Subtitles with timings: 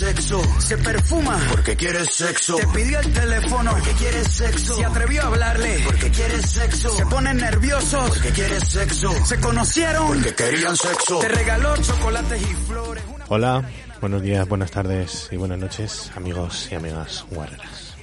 [0.00, 5.22] sexo, se perfuma porque quiere sexo, te pidió el teléfono porque quiere sexo, se atrevió
[5.22, 10.74] a hablarle porque quiere sexo, se ponen nerviosos porque quiere sexo, se conocieron porque querían
[10.74, 13.04] sexo, te regaló chocolates y flores.
[13.14, 13.70] una- Hola,
[14.00, 17.94] buenos días, buenas tardes y buenas noches, amigos y amigas guerreras.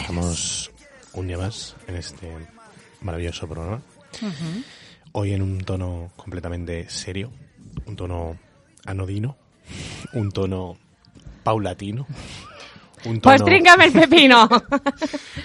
[0.00, 0.72] Estamos
[1.12, 2.32] un día más en este
[3.00, 3.80] maravilloso programa.
[5.12, 7.30] Hoy en un tono completamente serio,
[7.86, 8.36] un tono
[8.86, 9.36] anodino,
[10.14, 10.78] un tono
[11.44, 12.06] paulatino.
[13.04, 13.36] Un tono...
[13.36, 14.48] Pues tríncame el pepino.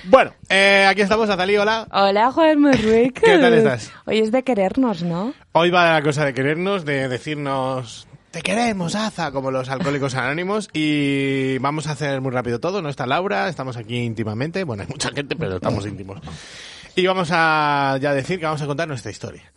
[0.06, 1.88] Bueno, eh, aquí estamos, Azalí, hola.
[1.91, 3.22] Hola, Juan Marruecos.
[3.22, 3.91] ¿Qué tal estás?
[4.06, 5.33] Hoy es de querernos, ¿no?
[5.52, 10.69] Hoy va la cosa de querernos, de decirnos te queremos, Aza, como los alcohólicos anónimos.
[10.72, 12.81] Y vamos a hacer muy rápido todo.
[12.81, 14.63] No está Laura, estamos aquí íntimamente.
[14.63, 16.19] Bueno, hay mucha gente, pero estamos íntimos.
[16.95, 19.52] Y vamos a ya decir que vamos a contar nuestra historia.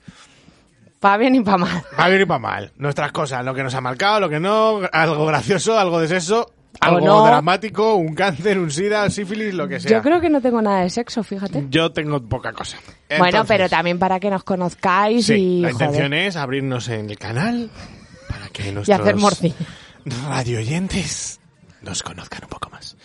[1.02, 1.82] Pa' bien y pa' mal.
[1.98, 2.72] Va bien y para mal.
[2.76, 6.52] Nuestras cosas, lo que nos ha marcado, lo que no, algo gracioso, algo de sexo,
[6.78, 7.26] algo no.
[7.26, 9.90] dramático, un cáncer, un sida, sífilis, lo que sea.
[9.90, 11.66] Yo creo que no tengo nada de sexo, fíjate.
[11.70, 12.78] Yo tengo poca cosa.
[13.18, 17.10] bueno, pero también para que nos conozcáis Sí, y, la joder, intención es abrirnos en
[17.10, 17.68] el canal
[18.28, 19.56] para que y nuestros hacer morcilla.
[20.28, 21.40] radio oyentes
[21.80, 22.96] nos conozcan un poco más.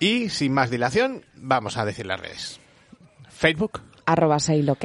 [0.00, 2.58] Y sin más dilación, vamos a decir las redes.
[3.30, 4.76] Facebook, Arroba lo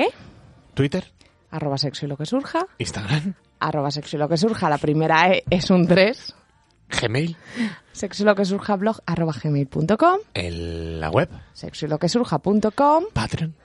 [0.76, 1.12] Twitter,
[1.52, 4.70] arroba sexo y lo que surja, Instagram, arroba sexo y lo que surja.
[4.70, 6.36] La primera E es un 3.
[7.02, 7.38] Gmail,
[7.94, 13.04] Sexo y lo que surja blog arroba gmail.com, la web, sexo y lo que surja.com,
[13.14, 13.56] Patreon,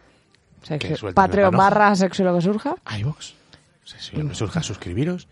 [0.62, 2.76] Que sexo- Patreon barra sexo y lo que surja.
[3.00, 3.32] iVoox.
[3.84, 5.26] Si me surja suscribiros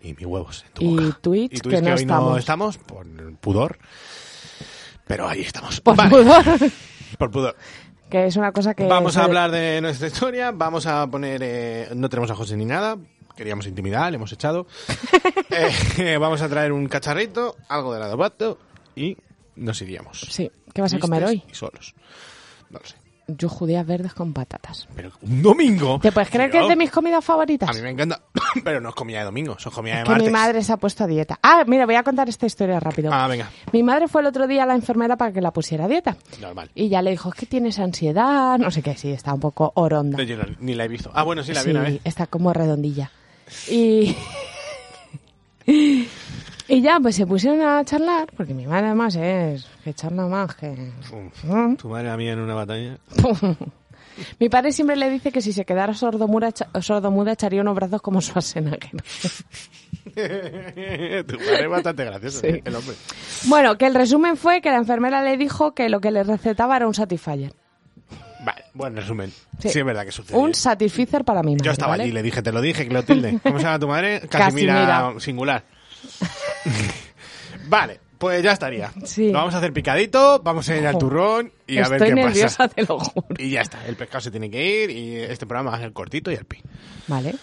[0.00, 1.18] y mi huevos en tu Y boca.
[1.20, 2.38] Twitch, y Twitch, que que, no hoy no estamos.
[2.38, 3.06] estamos por
[3.38, 3.78] pudor.
[5.06, 5.80] Pero ahí estamos.
[5.80, 6.44] Por Vale, pudor.
[7.18, 7.56] por pudor.
[8.08, 8.86] Que es una cosa que...
[8.86, 11.40] Vamos a hablar de nuestra historia, vamos a poner...
[11.42, 12.96] eh, no tenemos a José ni nada,
[13.36, 14.66] queríamos intimidad, le hemos echado.
[15.98, 18.58] Eh, vamos a traer un cacharrito, algo de adobato
[18.94, 19.16] y
[19.54, 20.20] nos iríamos.
[20.28, 21.42] Sí, ¿qué vas a comer hoy?
[21.50, 21.94] Y solos.
[22.68, 22.96] No lo sé.
[23.28, 24.86] Yo judías verdes con patatas.
[24.94, 25.98] Pero un domingo...
[26.00, 27.68] ¿Te puedes creer que es de mis comidas favoritas?
[27.68, 28.20] A mí me encanta,
[28.64, 30.26] pero no es comida de domingo, son comida de que martes.
[30.28, 31.36] mi madre se ha puesto a dieta.
[31.42, 33.12] Ah, mira, voy a contar esta historia rápido.
[33.12, 35.86] Ah, venga, Mi madre fue el otro día a la enfermera para que la pusiera
[35.86, 36.16] a dieta.
[36.40, 36.70] normal.
[36.76, 39.72] Y ya le dijo, es que tienes ansiedad, no sé qué, sí, está un poco
[39.74, 40.16] oronda.
[40.18, 41.10] No, yo no- ni la he visto.
[41.12, 42.00] Ah, bueno, sí, la vi una vez.
[42.04, 43.10] está como redondilla.
[43.68, 44.14] Y...
[46.68, 50.54] y ya, pues se pusieron a charlar, porque mi madre además es que charla más
[50.54, 50.70] que...
[51.12, 52.98] Uf, tu madre a mí en una batalla.
[54.40, 56.48] Mi padre siempre le dice que si se quedara sordomuda,
[56.80, 58.90] sordomuda echaría unos brazos como Schwarzenegger.
[60.14, 62.62] tu madre es bastante gracioso, Sí.
[62.64, 62.94] el hombre.
[63.44, 66.76] Bueno, que el resumen fue que la enfermera le dijo que lo que le recetaba
[66.76, 67.52] era un Satisfyer.
[68.44, 69.30] Vale, buen resumen.
[69.58, 69.68] Sí.
[69.68, 70.38] Sí, es verdad que sucede.
[70.38, 71.64] Un Satisfyer para mi madre.
[71.66, 72.04] Yo estaba ¿vale?
[72.04, 73.38] allí, le dije, te lo dije, Clotilde.
[73.42, 74.20] ¿Cómo se llama tu madre?
[74.30, 75.20] Casimira, Casimira.
[75.20, 75.64] singular.
[77.68, 78.92] vale, pues ya estaría.
[79.04, 79.28] Sí.
[79.30, 82.58] Lo vamos a hacer picadito, vamos a ir al turrón y a ver qué nerviosa,
[82.58, 82.68] pasa.
[82.68, 83.26] te lo juro.
[83.38, 85.92] Y ya está, el pescado se tiene que ir y este programa va a ser
[85.92, 86.58] cortito y al pi.
[87.08, 87.34] Vale.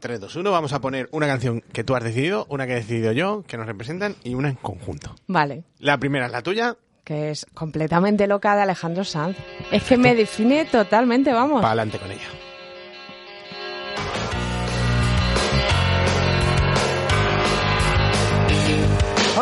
[0.00, 2.76] 3, 2, 1, vamos a poner una canción que tú has decidido, una que he
[2.76, 5.14] decidido yo, que nos representan y una en conjunto.
[5.26, 5.64] Vale.
[5.78, 9.36] La primera es la tuya, Que es completamente loca de Alejandro Sanz.
[9.70, 11.56] Es que me define totalmente, vamos.
[11.60, 12.28] para adelante con ella.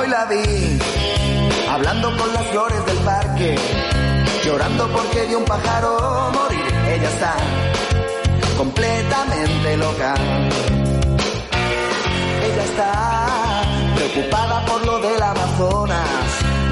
[0.09, 0.79] La vi
[1.71, 3.57] hablando con las flores del parque,
[4.43, 6.65] llorando porque vio un pájaro morir.
[6.95, 7.35] Ella está
[8.57, 10.15] completamente loca.
[12.43, 13.63] Ella está
[13.97, 16.09] preocupada por lo del Amazonas,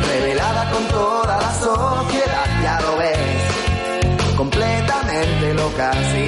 [0.08, 2.62] revelada con toda la sociedad.
[2.62, 6.26] Ya lo ves, completamente loca, sí.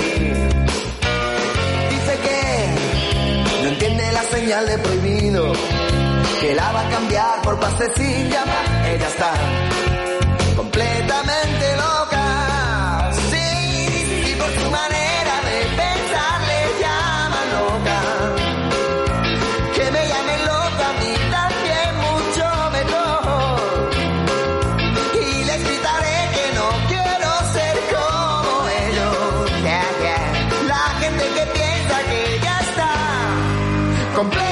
[1.90, 5.52] Dice que no entiende la señal de prohibido
[6.40, 8.44] que la va a cambiar por pasecilla.
[8.86, 9.32] Ella está
[10.56, 13.10] completamente loca.
[13.30, 13.48] Sí,
[14.30, 17.98] y por su manera de pensar le llaman loca.
[19.76, 22.46] Que me llamen loca a mí también mucho
[22.76, 23.90] mejor.
[25.22, 29.50] Y les gritaré que no quiero ser como ellos.
[29.62, 30.26] Yeah, yeah.
[30.72, 32.90] La gente que piensa que ya está
[34.14, 34.47] completa.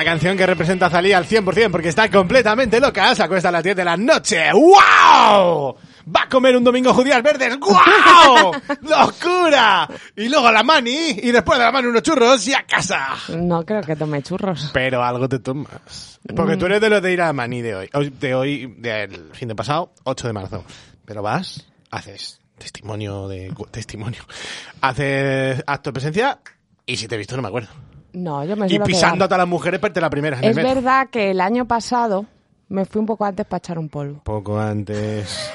[0.00, 3.14] Una canción que representa a Zalí al 100% porque está completamente loca.
[3.14, 4.50] Se acuesta a las 10 de la noche.
[4.50, 5.76] ¡Wow!
[6.16, 7.58] Va a comer un domingo judías verdes.
[7.60, 8.52] ¡Wow!
[8.80, 9.86] ¡Locura!
[10.16, 11.10] Y luego la mani.
[11.22, 13.08] Y después de la mani unos churros y a casa.
[13.36, 14.70] No creo que tome churros.
[14.72, 16.18] Pero algo te tomas.
[16.34, 17.90] Porque tú eres de los de ir a Mani de hoy.
[17.92, 20.64] hoy- De hoy, del fin de pasado, 8 de marzo.
[21.04, 23.52] Pero vas, haces testimonio de...
[23.70, 24.22] Testimonio.
[24.80, 26.38] Haces acto de presencia
[26.86, 27.68] y si te he visto no me acuerdo.
[28.12, 31.40] No, yo me Y pisando a las mujeres, parte la primera Es verdad que el
[31.40, 32.26] año pasado
[32.68, 34.20] me fui un poco antes para echar un polvo.
[34.24, 35.50] Poco antes...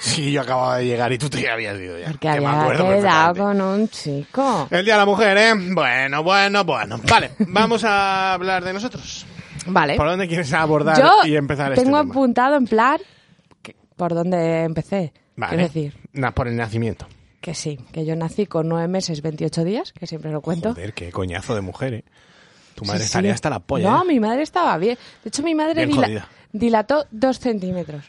[0.00, 2.06] Sí, yo acababa de llegar y tú te habías ido ya.
[2.08, 4.68] Porque que me había acuerdo quedado con un chico.
[4.70, 5.52] El Día de la Mujer, ¿eh?
[5.72, 7.00] Bueno, bueno, bueno.
[7.08, 9.24] Vale, vamos a hablar de nosotros.
[9.66, 9.96] Vale.
[9.96, 12.10] ¿Por dónde quieres abordar Yo y empezar este tengo tema?
[12.10, 12.98] apuntado en plan
[13.96, 15.12] por dónde empecé.
[15.36, 15.50] Vale.
[15.56, 17.06] Quiero decir Na- por el nacimiento.
[17.44, 20.70] Que sí, que yo nací con nueve meses, 28 días, que siempre lo cuento.
[20.72, 22.04] Joder, qué coñazo de mujer, ¿eh?
[22.74, 23.04] Tu madre sí.
[23.04, 23.90] estaría hasta la polla.
[23.90, 24.06] No, ¿eh?
[24.06, 24.96] mi madre estaba bien.
[25.22, 28.02] De hecho, mi madre dila- dilató dos centímetros.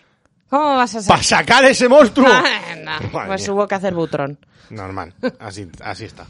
[0.50, 1.38] ¿Cómo vas a ¡Para ser?
[1.40, 2.30] sacar ese monstruo!
[2.30, 3.54] Madre pues mía.
[3.54, 4.40] hubo que hacer butrón.
[4.70, 6.28] Normal, así, así está.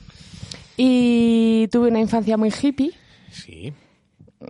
[0.75, 2.91] Y tuve una infancia muy hippie,
[3.31, 3.71] Sí.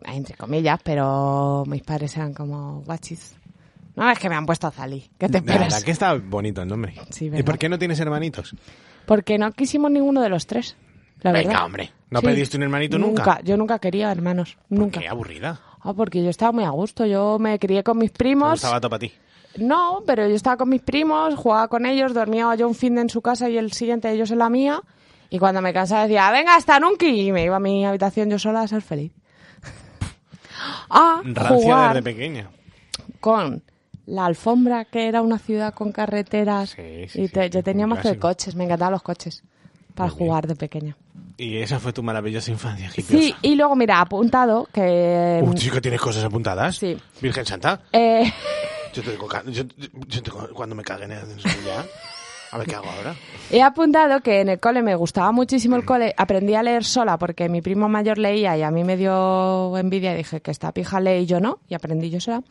[0.06, 3.36] entre comillas, pero mis padres eran como guachis.
[3.96, 5.84] No es que me han puesto a Zali, ¿qué te La verdad esperas?
[5.84, 6.96] que está bonito el nombre.
[7.10, 8.54] Sí, ¿Y por qué no tienes hermanitos?
[9.06, 10.76] Porque no quisimos ninguno de los tres,
[11.22, 11.66] la Venga, verdad.
[11.66, 11.92] hombre.
[12.10, 12.26] ¿No Sí.
[12.28, 13.40] pediste un hermanito nunca?
[13.44, 15.00] Yo nunca quería hermanos, nunca.
[15.00, 15.60] Qué aburrida.
[15.82, 17.06] Ah, porque yo estaba muy a gusto.
[17.06, 18.52] Yo me crié con mis primos.
[18.54, 19.14] gustaba todo para ti.
[19.58, 23.02] No, pero yo estaba con mis primos, jugaba con ellos, dormía yo un fin de
[23.02, 24.82] en su casa y el siguiente ellos en la mía.
[25.30, 27.06] Y cuando me cansaba decía, venga, hasta nunca.
[27.06, 29.12] Y me iba a mi habitación yo sola a ser feliz.
[30.90, 32.50] A Rancia jugar desde pequeña.
[33.20, 33.64] con
[34.06, 36.72] la alfombra, que era una ciudad con carreteras.
[36.72, 39.44] Sí, sí, y sí, te- sí, yo tenía de coches, me encantaban los coches
[39.94, 40.28] para Muy bien.
[40.30, 40.98] jugar de pequeña.
[41.38, 43.38] Y esa fue tu maravillosa infancia, Sí, hipiosa.
[43.42, 45.42] y luego, mira, apuntado que...
[45.44, 46.78] Uy, chico, ¿tienes cosas apuntadas?
[46.78, 46.98] Sí.
[47.22, 47.82] Virgen Santa.
[47.92, 48.32] eh,
[48.94, 49.64] Yo te digo, yo,
[50.08, 51.86] yo te- cuando me caguen en ya.
[52.52, 53.14] A ver qué hago ahora.
[53.52, 57.18] He apuntado que en el cole me gustaba muchísimo el cole, aprendí a leer sola
[57.18, 60.72] porque mi primo mayor leía y a mí me dio envidia y dije que esta
[60.72, 62.44] pija lee y yo no, y aprendí yo sola.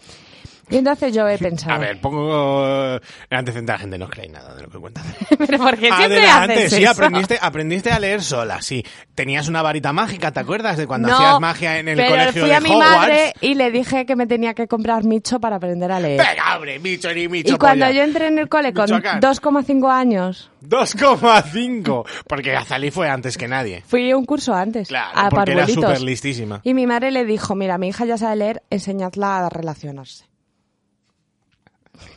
[0.70, 1.74] Y entonces yo he pensado...
[1.74, 2.64] A ver, pongo
[2.96, 3.00] eh,
[3.30, 5.04] el antecedente a la gente, no os creéis nada de lo que cuentas.
[5.38, 6.90] pero porque siempre Adelante, haces sí, eso?
[6.92, 8.84] aprendiste, aprendiste a leer sola, sí.
[9.14, 12.40] Tenías una varita mágica, ¿te acuerdas de cuando no, hacías magia en el pero colegio
[12.42, 12.96] fui de a mi Hogwarts?
[12.96, 16.18] madre y le dije que me tenía que comprar Micho para aprender a leer.
[16.18, 17.96] Venga, hombre, bicho ni bicho y cuando polla.
[17.98, 19.20] yo entré en el cole con Michoacán.
[19.20, 22.04] 2,5 años, 2,5.
[22.26, 23.82] Porque Azalí fue antes que nadie.
[23.86, 26.60] fui a un curso antes Claro, a porque era súper listísima.
[26.64, 30.24] Y mi madre le dijo, mira, mi hija ya sabe leer, enseñadla a relacionarse.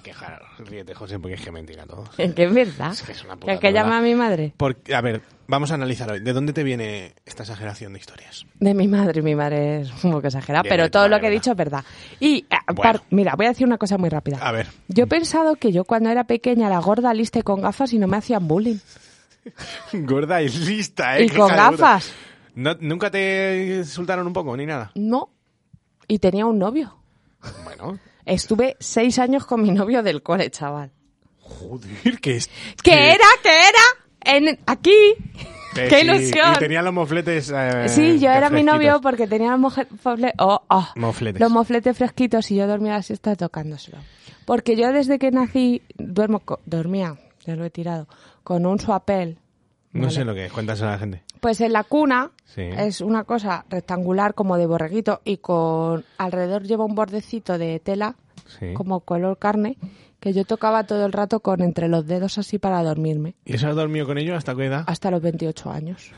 [0.03, 2.03] Que claro, ríete, José, porque es que mentira todo.
[2.35, 2.91] Que es verdad.
[2.91, 4.53] Es que es una puta que llama a mi madre.
[4.57, 6.19] Porque, a ver, vamos a analizar hoy.
[6.21, 8.45] ¿De dónde te viene esta exageración de historias?
[8.59, 11.31] De mi madre, mi madre es un poco exagerada, Bien, pero todo lo que he
[11.31, 11.83] dicho es verdad.
[12.19, 12.81] Y, eh, Bueno.
[12.81, 14.37] par- mira, voy a decir una cosa muy rápida.
[14.41, 14.67] A ver.
[14.87, 17.99] Yo he pensado que yo cuando era pequeña era gorda, lista y con gafas y
[17.99, 18.77] no me hacían bullying.
[19.93, 21.25] Gorda y lista, ¿eh?
[21.25, 22.11] Y con gafas.
[22.55, 24.91] No- ¿Nunca te insultaron un poco, ni nada?
[24.95, 25.29] No.
[26.07, 26.95] Y tenía un novio.
[27.63, 30.91] Bueno, Estuve seis años con mi novio del cole, chaval.
[31.41, 32.47] joder, que es...
[32.83, 33.25] ¿Qué que- era?
[33.41, 34.37] ¿Qué era?
[34.37, 34.91] En, aquí.
[35.73, 36.53] que ¡Qué sí, ilusión!
[36.55, 37.51] Y tenía los mofletes...
[37.55, 41.39] eh, Sí, yo era mi novio porque tenía fofle- oh, oh, Mofletes.
[41.39, 43.97] los mofletes fresquitos y yo dormía la siesta tocándoselo.
[44.45, 47.15] Porque yo desde que nací duermo co- dormía,
[47.45, 48.07] ya lo he tirado,
[48.43, 49.37] con un suapel.
[49.93, 50.13] No ¿vale?
[50.13, 51.23] sé lo que es, cuéntaselo a la gente.
[51.39, 52.61] Pues en la cuna Sí.
[52.61, 58.15] es una cosa rectangular como de borreguito y con alrededor lleva un bordecito de tela
[58.59, 58.73] Sí.
[58.73, 59.77] como color carne
[60.19, 63.67] que yo tocaba todo el rato con entre los dedos así para dormirme ¿Y eso
[63.67, 64.83] has dormido con ellos hasta qué edad?
[64.87, 66.11] hasta los 28 años.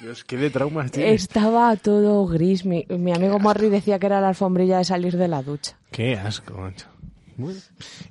[0.00, 1.22] Dios, qué de traumas tienes.
[1.22, 2.64] Estaba todo gris.
[2.64, 5.76] Mi, mi amigo Morri decía que era la alfombrilla de salir de la ducha.
[5.90, 6.86] Qué asco, macho.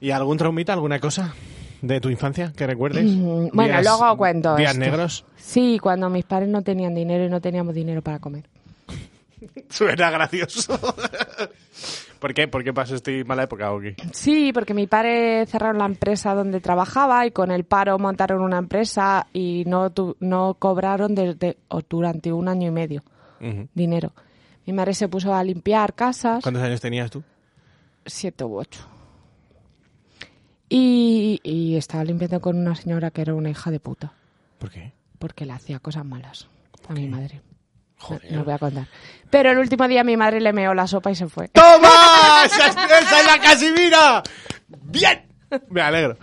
[0.01, 1.33] ¿Y algún traumita, alguna cosa
[1.81, 3.05] de tu infancia que recuerdes?
[3.05, 4.83] Mm, Bueno, Días- luego cuento Días esto.
[4.85, 5.25] negros.
[5.35, 8.45] Sí, cuando mis padres no tenían dinero y no teníamos dinero para comer.
[9.69, 10.79] Suena gracioso.
[12.19, 12.47] ¿Por qué?
[12.47, 13.95] ¿Por qué pasó esta mala época o qué?
[14.11, 18.57] Sí, porque mi padre cerraron la empresa donde trabajaba y con el paro montaron una
[18.57, 23.03] empresa y no, tu- no cobraron desde, o durante un año y medio
[23.75, 24.13] dinero.
[24.65, 27.21] Mi madre se puso a limpiar casas, ¿Cuántos años tenías tú?
[28.03, 28.81] siete u ocho.
[30.69, 34.11] Y, y estaba limpiando con una señora que era una hija de puta,
[34.59, 34.91] ¿Por qué?
[35.19, 36.47] porque le hacía cosas malas
[36.89, 37.41] a mi madre.
[37.99, 38.31] Joder.
[38.31, 38.87] No os voy a contar.
[39.31, 41.47] Pero el último día mi madre le meó la sopa y se fue.
[41.47, 42.43] ¡Toma!
[42.45, 44.23] ¡Esa es, esa es la Casimira!
[44.83, 45.23] ¡Bien!
[45.69, 46.17] Me alegro.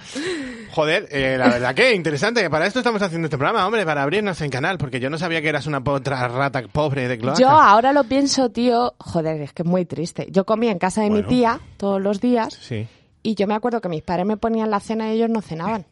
[0.73, 2.49] Joder, eh, la verdad que interesante.
[2.51, 5.41] Para esto estamos haciendo este programa, hombre, para abrirnos en canal, porque yo no sabía
[5.43, 7.41] que eras una otra rata pobre de cloaca.
[7.41, 10.29] Yo ahora lo pienso, tío, joder, es que es muy triste.
[10.31, 11.27] Yo comía en casa de Bueno.
[11.27, 12.87] mi tía todos los días Sí.
[13.25, 15.87] Y yo me acuerdo que mis padres me ponían la cena y ellos no cenaban.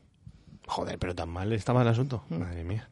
[0.68, 2.24] Joder, pero tan mal estaba el asunto.
[2.28, 2.88] Madre mía.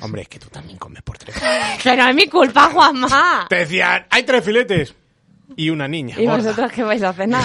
[0.00, 1.36] Hombre, es que tú también comes por tres.
[1.82, 3.46] Que no es mi culpa, Juanma.
[3.48, 4.94] Te decían, hay tres filetes
[5.54, 6.16] y una niña.
[6.18, 6.38] ¿Y gorda.
[6.38, 7.44] vosotros qué vais a cenar?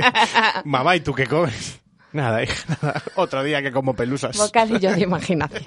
[0.64, 1.80] Mamá, ¿y tú qué comes?
[2.12, 3.02] Nada, hija, nada.
[3.16, 4.36] Otro día que como pelusas.
[4.36, 5.62] Bocadillo de imaginación.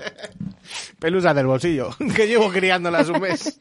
[1.00, 3.60] Pelusas del bolsillo, que llevo criándolas un mes.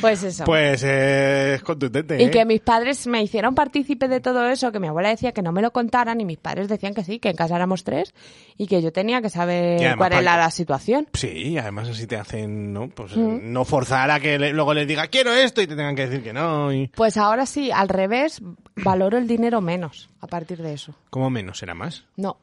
[0.00, 0.44] Pues eso.
[0.44, 2.30] Pues eh, es contundente, Y ¿eh?
[2.30, 5.52] que mis padres me hicieron partícipe de todo eso, que mi abuela decía que no
[5.52, 8.14] me lo contaran y mis padres decían que sí, que en casa éramos tres
[8.58, 11.08] y que yo tenía que saber además cuál era la situación.
[11.14, 12.88] Sí, además así te hacen, ¿no?
[12.88, 15.96] Pues eh, no forzar a que le- luego les diga quiero esto y te tengan
[15.96, 16.72] que decir que no.
[16.72, 16.88] Y...
[16.88, 18.40] Pues ahora sí, al revés,
[18.76, 20.94] valoro el dinero menos a partir de eso.
[21.10, 21.58] ¿Cómo menos?
[21.58, 22.04] ¿Será más?
[22.16, 22.38] No,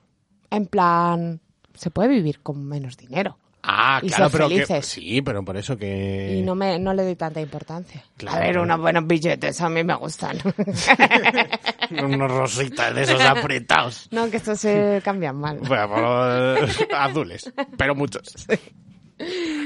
[0.50, 1.40] en plan,
[1.74, 4.86] se puede vivir con menos dinero Ah, Y claro, pero que, felices.
[4.88, 6.36] sí, pero por eso que...
[6.38, 8.04] y no me no le doy tanta importancia.
[8.18, 8.38] Claro.
[8.38, 10.38] A ver, unos buenos billetes a mí me gustan.
[11.92, 14.08] Unos rositas de esos apretados.
[14.12, 15.60] no, que estos se cambian mal.
[15.60, 16.56] Bueno,
[16.98, 18.48] azules, pero muchos.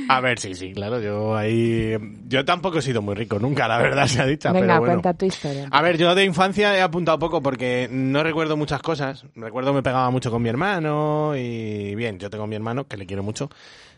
[0.07, 1.95] A ver, sí, sí, claro, yo ahí...
[2.27, 4.93] Yo tampoco he sido muy rico nunca, la verdad se ha dicho, Venga, pero bueno.
[5.01, 5.67] cuenta tu historia.
[5.71, 9.25] A ver, yo de infancia he apuntado poco porque no recuerdo muchas cosas.
[9.35, 12.97] Recuerdo me pegaba mucho con mi hermano y bien, yo tengo a mi hermano que
[12.97, 13.50] le quiero mucho.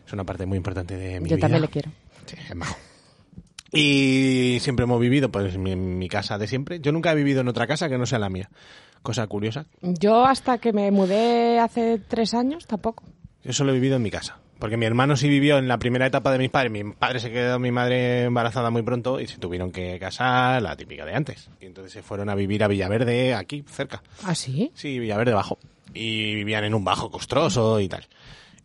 [0.06, 1.44] Es una parte muy importante de mi Yo vida.
[1.44, 1.90] también le quiero.
[2.26, 2.76] Sí, es majo.
[3.72, 6.80] Y siempre hemos vivido pues en mi, en mi casa de siempre.
[6.80, 8.48] Yo nunca he vivido en otra casa que no sea la mía.
[9.02, 9.66] Cosa curiosa.
[9.82, 13.04] Yo hasta que me mudé hace tres años, tampoco.
[13.44, 14.38] Yo solo he vivido en mi casa.
[14.58, 16.72] Porque mi hermano sí vivió en la primera etapa de mis padres.
[16.72, 20.76] Mi padre se quedó, mi madre embarazada muy pronto y se tuvieron que casar, la
[20.76, 21.48] típica de antes.
[21.60, 24.02] Y entonces se fueron a vivir a Villaverde, aquí, cerca.
[24.24, 24.72] ¿Ah, sí?
[24.74, 25.58] Sí, Villaverde bajo.
[25.94, 28.06] Y vivían en un bajo costroso y tal.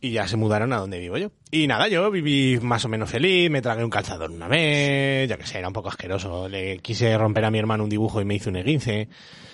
[0.01, 1.31] Y ya se mudaron a donde vivo yo.
[1.49, 5.37] Y nada, yo viví más o menos feliz, me tragué un calzador una vez, yo
[5.37, 6.49] que sé, era un poco asqueroso.
[6.49, 9.07] Le quise romper a mi hermano un dibujo y me hizo un esguince.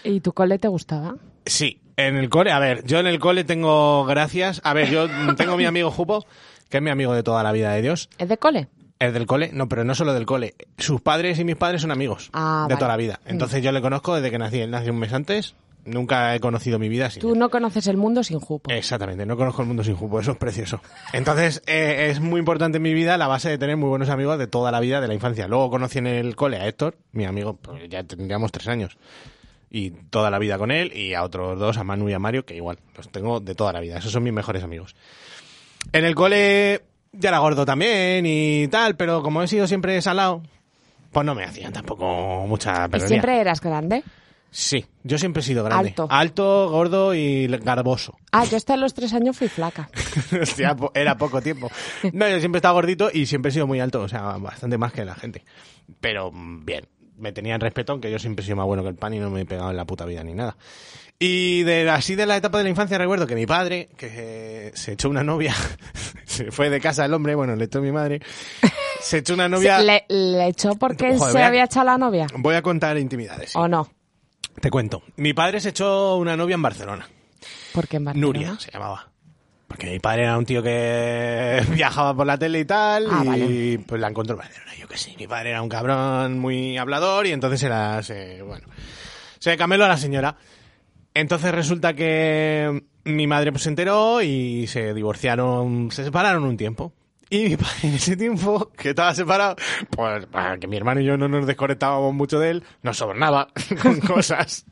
[0.04, 1.18] ¿Y tu cole te gustaba?
[1.46, 4.62] Sí, en el cole, a ver, yo en el cole tengo gracias.
[4.64, 6.26] A ver, yo tengo mi amigo Jupo,
[6.70, 8.10] que es mi amigo de toda la vida de Dios.
[8.18, 8.68] ¿Es de cole?
[9.00, 10.56] Es del cole, no, pero no solo del cole.
[10.78, 12.80] Sus padres y mis padres son amigos Ah, de vale.
[12.80, 13.20] toda la vida.
[13.26, 14.60] Entonces yo le conozco desde que nací.
[14.60, 15.56] Él nació un mes antes.
[15.86, 17.40] Nunca he conocido mi vida sin Tú él.
[17.40, 18.70] no conoces el mundo sin jupo.
[18.70, 20.82] Exactamente, no conozco el mundo sin Jupo, eso es precioso.
[21.14, 24.38] Entonces, eh, es muy importante en mi vida la base de tener muy buenos amigos
[24.38, 25.48] de toda la vida, de la infancia.
[25.48, 28.98] Luego conocí en el cole a Héctor, mi amigo, pues ya tendríamos tres años.
[29.72, 32.46] Y toda la vida con él, y a otros dos, a Manu y a Mario,
[32.46, 33.98] que igual, los tengo de toda la vida.
[33.98, 34.96] Esos son mis mejores amigos.
[35.92, 40.42] En el cole ya era gordo también y tal, pero como he sido siempre salado,
[41.12, 44.04] pues no me hacían tampoco mucha ¿Y siempre eras grande?
[44.52, 45.90] Sí, yo siempre he sido grande.
[45.90, 46.08] Alto.
[46.10, 48.18] Alto, gordo y garboso.
[48.32, 49.90] Ah, yo hasta los tres años fui flaca.
[50.42, 51.70] Hostia, era poco tiempo.
[52.14, 54.78] No, yo siempre he estado gordito y siempre he sido muy alto, o sea, bastante
[54.80, 55.46] más que la gente.
[56.02, 56.88] Pero mm, bien,
[57.20, 59.30] me tenían respeto, aunque yo siempre he sido más bueno que el pan y no
[59.30, 60.56] me he pegado en la puta vida ni nada.
[61.20, 64.72] Y de así de la etapa de la infancia recuerdo que mi padre, que eh,
[64.74, 65.54] se echó una novia,
[66.26, 68.22] se fue de casa el hombre, bueno, le echó mi madre,
[69.02, 69.80] se echó una novia...
[69.80, 72.28] ¿Le, le echó porque Joder, se había echado la novia?
[72.38, 73.54] Voy a contar intimidades.
[73.56, 73.90] ¿O no?
[74.62, 75.04] Te cuento.
[75.18, 77.08] Mi padre se echó una novia en Barcelona.
[77.74, 78.26] Porque en Barcelona.
[78.28, 79.09] Nuria se llamaba.
[79.70, 83.28] Porque mi padre era un tío que viajaba por la tele y tal, Ah, y
[83.28, 83.80] vale.
[83.88, 84.38] pues la encontró
[84.78, 85.16] yo que sé.
[85.18, 88.68] Mi padre era un cabrón muy hablador y entonces era, se, bueno,
[89.40, 90.36] se cameló a la señora.
[91.14, 96.94] Entonces resulta que mi madre pues se enteró y se divorciaron, se separaron un tiempo.
[97.30, 99.56] Y mi padre en ese tiempo, que estaba separado,
[99.92, 103.50] pues para que mi hermano y yo no nos desconectábamos mucho de él, nos sobornaba
[103.84, 104.66] con cosas.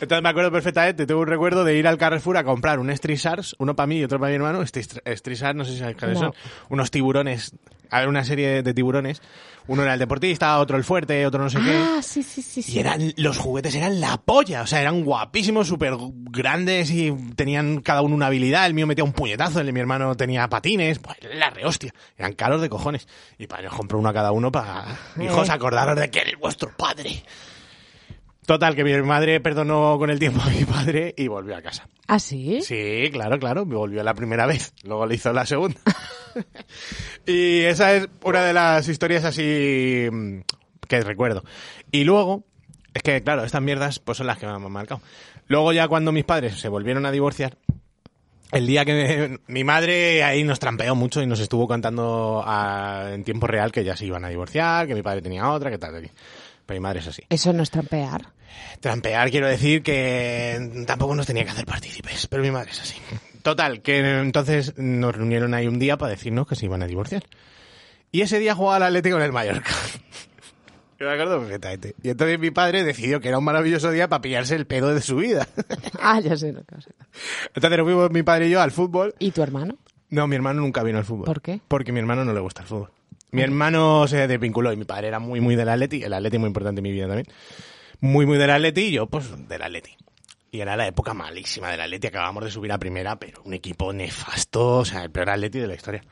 [0.00, 3.18] Entonces me acuerdo perfectamente, tengo un recuerdo de ir al Carrefour a comprar un Street
[3.18, 4.62] Sharks, uno para mí y otro para mi hermano.
[4.62, 6.26] Street Sharks, no sé si sabéis cuáles No.
[6.26, 6.34] son.
[6.70, 7.54] Unos tiburones,
[7.90, 9.20] a ver, una serie de tiburones.
[9.66, 11.72] Uno era el deportista, otro el fuerte, otro no sé qué.
[11.74, 12.62] Ah, sí, sí, sí.
[12.70, 15.94] Y eran, los juguetes eran la polla, o sea, eran guapísimos, súper
[16.30, 18.66] grandes y tenían cada uno una habilidad.
[18.66, 21.94] El mío metía un puñetazo, el de mi hermano tenía patines, pues la rehostia.
[22.18, 23.08] Eran caros de cojones.
[23.38, 24.84] Y para nos compró uno a cada uno para,
[25.18, 25.52] hijos, Eh.
[25.52, 27.24] acordaros de que eres vuestro padre.
[28.46, 31.88] Total, que mi madre perdonó con el tiempo a mi padre y volvió a casa.
[32.06, 32.60] ¿Ah, sí?
[32.62, 35.80] Sí, claro, claro, me volvió la primera vez, luego le hizo la segunda.
[37.26, 40.40] y esa es una de las historias así mm,
[40.86, 41.42] que recuerdo.
[41.90, 42.44] Y luego,
[42.92, 45.00] Es que, claro, estas mierdas pues son las que me han marcado.
[45.48, 47.56] Luego ya cuando mis padres se volvieron a divorciar,
[48.52, 53.24] el día que mi madre ahí nos trampeó mucho y nos estuvo contando a- en
[53.24, 55.92] tiempo real que ya se iban a divorciar, que mi padre tenía otra, que tal.
[55.92, 56.10] tal.
[56.66, 57.22] Pero mi madre es así.
[57.28, 58.32] Eso no es trampear.
[58.80, 62.96] Trampear quiero decir que tampoco nos tenía que hacer partícipes, pero mi madre es así.
[63.42, 67.24] Total, que entonces nos reunieron ahí un día para decirnos que se iban a divorciar.
[68.10, 69.70] Y ese día jugaba al Atlético en el Mallorca.
[70.98, 71.94] Yo me acuerdo perfectamente.
[72.02, 75.02] Y entonces mi padre decidió que era un maravilloso día para pillarse el pedo de
[75.02, 75.48] su vida.
[76.00, 77.06] Ah, ya sé lo que vas a decir.
[77.54, 79.14] Entonces nos fuimos mi padre y yo al fútbol.
[79.18, 79.76] ¿Y tu hermano?
[80.10, 81.24] No, mi hermano nunca vino al fútbol.
[81.24, 81.60] ¿Por qué?
[81.66, 82.90] Porque a mi hermano no le gusta el fútbol.
[83.34, 86.04] Mi hermano se desvinculó y mi padre era muy, muy del Atleti.
[86.04, 87.26] El Atleti muy importante en mi vida también.
[87.98, 89.96] Muy, muy del Atleti y yo, pues, del Atleti.
[90.52, 92.06] Y era la época malísima del Atleti.
[92.06, 94.76] Acabamos de subir a primera, pero un equipo nefasto.
[94.76, 96.04] O sea, el peor Atleti de la historia.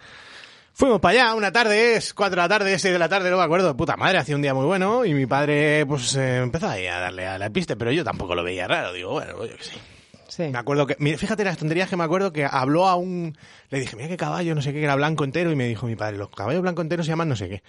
[0.72, 3.36] Fuimos para allá, una tarde, es cuatro de la tarde, seis de la tarde, no
[3.36, 3.76] me acuerdo.
[3.76, 6.98] Puta madre, hacía un día muy bueno y mi padre, pues, eh, empezó ahí a
[6.98, 8.92] darle a la piste, pero yo tampoco lo veía raro.
[8.92, 9.91] Digo, bueno, yo qué sé.
[10.34, 10.44] Sí.
[10.44, 13.36] Me acuerdo que, mira, fíjate las tonterías que me acuerdo que habló a un,
[13.68, 15.86] le dije, mira qué caballo, no sé qué, que era blanco entero, y me dijo
[15.86, 17.62] mi padre, los caballos blanco enteros se llaman no sé qué.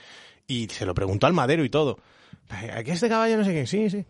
[0.47, 1.99] Y se lo preguntó al madero y todo.
[2.73, 3.67] ¿Aquí este caballo no sé qué?
[3.67, 4.05] Sí, sí.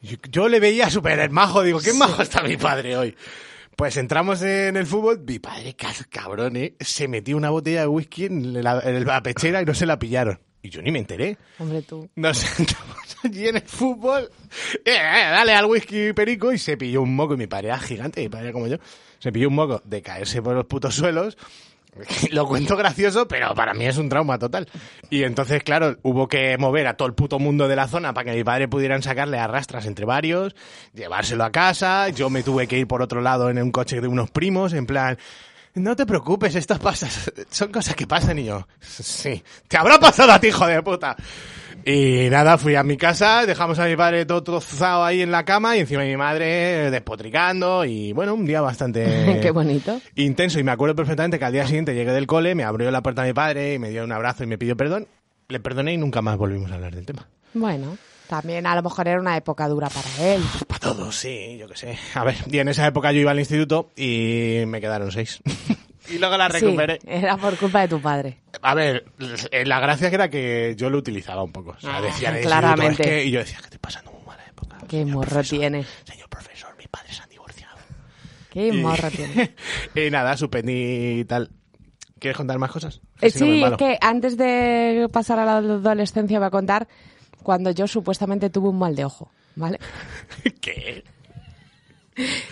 [0.00, 3.14] Yo, yo le veía súper majo, digo, qué majo está mi padre hoy.
[3.76, 6.74] Pues entramos en el fútbol, mi padre, ca- cabrón, ¿eh?
[6.80, 9.98] se metió una botella de whisky en la, en la pechera y no se la
[9.98, 10.40] pillaron.
[10.68, 11.38] Y yo ni me enteré.
[11.58, 12.10] Hombre, tú.
[12.14, 14.30] Nos sentamos allí en el fútbol.
[14.84, 17.32] Eh, eh, dale al whisky perico y se pilló un moco.
[17.32, 18.76] Y mi padre era gigante, mi padre era como yo.
[19.18, 21.38] Se pilló un moco de caerse por los putos suelos.
[22.32, 24.68] Lo cuento gracioso, pero para mí es un trauma total.
[25.08, 28.30] Y entonces, claro, hubo que mover a todo el puto mundo de la zona para
[28.30, 30.54] que mi padre pudieran sacarle arrastras entre varios,
[30.92, 32.10] llevárselo a casa.
[32.10, 34.84] Yo me tuve que ir por otro lado en un coche de unos primos, en
[34.84, 35.16] plan,
[35.74, 40.32] no te preocupes, estas pasas, son cosas que pasan y yo, sí, te habrá pasado
[40.32, 41.16] a ti, hijo de puta.
[41.84, 45.44] Y nada, fui a mi casa, dejamos a mi padre todo trozado ahí en la
[45.44, 49.98] cama y encima mi madre despotricando y bueno, un día bastante Qué bonito.
[50.16, 53.00] intenso y me acuerdo perfectamente que al día siguiente llegué del cole, me abrió la
[53.02, 55.06] puerta mi padre y me dio un abrazo y me pidió perdón.
[55.48, 57.26] Le perdoné y nunca más volvimos a hablar del tema.
[57.54, 57.96] Bueno,
[58.28, 60.42] también a lo mejor era una época dura para él.
[60.66, 61.98] Para todos, sí, yo qué sé.
[62.14, 65.40] A ver, y en esa época yo iba al instituto y me quedaron seis.
[66.10, 66.98] y luego la recuperé.
[67.00, 68.38] Sí, era por culpa de tu padre.
[68.62, 69.04] A ver,
[69.50, 71.70] eh, la gracia que era que yo lo utilizaba un poco.
[71.70, 73.02] O sea, Ah, decía el claramente.
[73.02, 74.78] "Es que-", y yo decía que estoy pasando muy mala época.
[74.88, 75.86] Qué señor morro profesor, tienes.
[76.04, 77.76] Señor profesor, mis padres se han divorciado.
[78.50, 79.54] Qué Y- morro tiene.
[79.94, 81.50] y nada, suspendí y tal.
[82.18, 83.00] ¿Quieres contar más cosas?
[83.20, 86.88] Eh, Si no sí, es que antes de pasar a la adolescencia voy a contar
[87.42, 89.78] cuando yo supuestamente tuve un mal de ojo, ¿vale?
[90.60, 91.04] ¿Qué?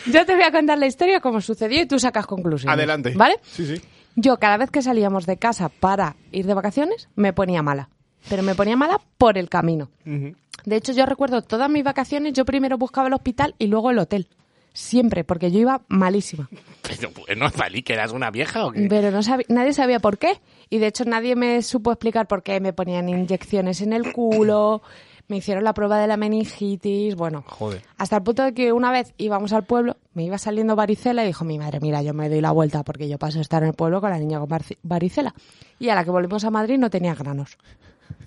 [0.07, 2.73] Yo te voy a contar la historia como sucedió y tú sacas conclusiones.
[2.73, 3.13] Adelante.
[3.17, 3.39] ¿Vale?
[3.43, 3.83] Sí, sí.
[4.15, 7.91] Yo cada vez que salíamos de casa para ir de vacaciones me ponía mala.
[8.29, 9.91] Pero me ponía mala por el camino.
[10.05, 13.99] De hecho, yo recuerdo todas mis vacaciones, yo primero buscaba el hospital y luego el
[13.99, 14.29] hotel.
[14.73, 16.49] Siempre, porque yo iba malísima.
[16.83, 18.87] Pero bueno, Zalí, que eras una vieja o qué?
[18.89, 20.41] Pero no nadie sabía por qué.
[20.69, 24.83] Y de hecho nadie me supo explicar por qué me ponían inyecciones en el culo,
[25.29, 27.45] me hicieron la prueba de la meningitis, bueno.
[27.47, 27.83] Joder.
[27.99, 31.29] Hasta el punto de que una vez íbamos al pueblo, me iba saliendo varicela y
[31.29, 33.71] dijo mi madre, mira, yo me doy la vuelta porque yo paso a estar en
[33.71, 34.49] el pueblo con la niña con
[34.83, 35.35] varicela.
[35.79, 37.59] Y a la que volvimos a Madrid no tenía granos.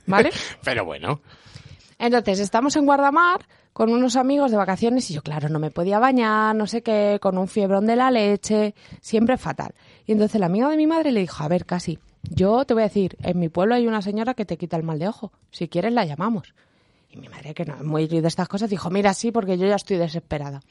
[0.07, 0.31] ¿Vale?
[0.63, 1.21] Pero bueno.
[1.97, 5.99] Entonces, estamos en Guardamar con unos amigos de vacaciones y yo, claro, no me podía
[5.99, 9.73] bañar, no sé qué, con un fiebrón de la leche, siempre fatal.
[10.05, 12.83] Y entonces el amigo de mi madre le dijo, a ver, casi, yo te voy
[12.83, 15.31] a decir, en mi pueblo hay una señora que te quita el mal de ojo,
[15.51, 16.53] si quieres la llamamos.
[17.09, 19.65] Y mi madre, que no es muy de estas cosas, dijo, mira, sí, porque yo
[19.67, 20.61] ya estoy desesperada.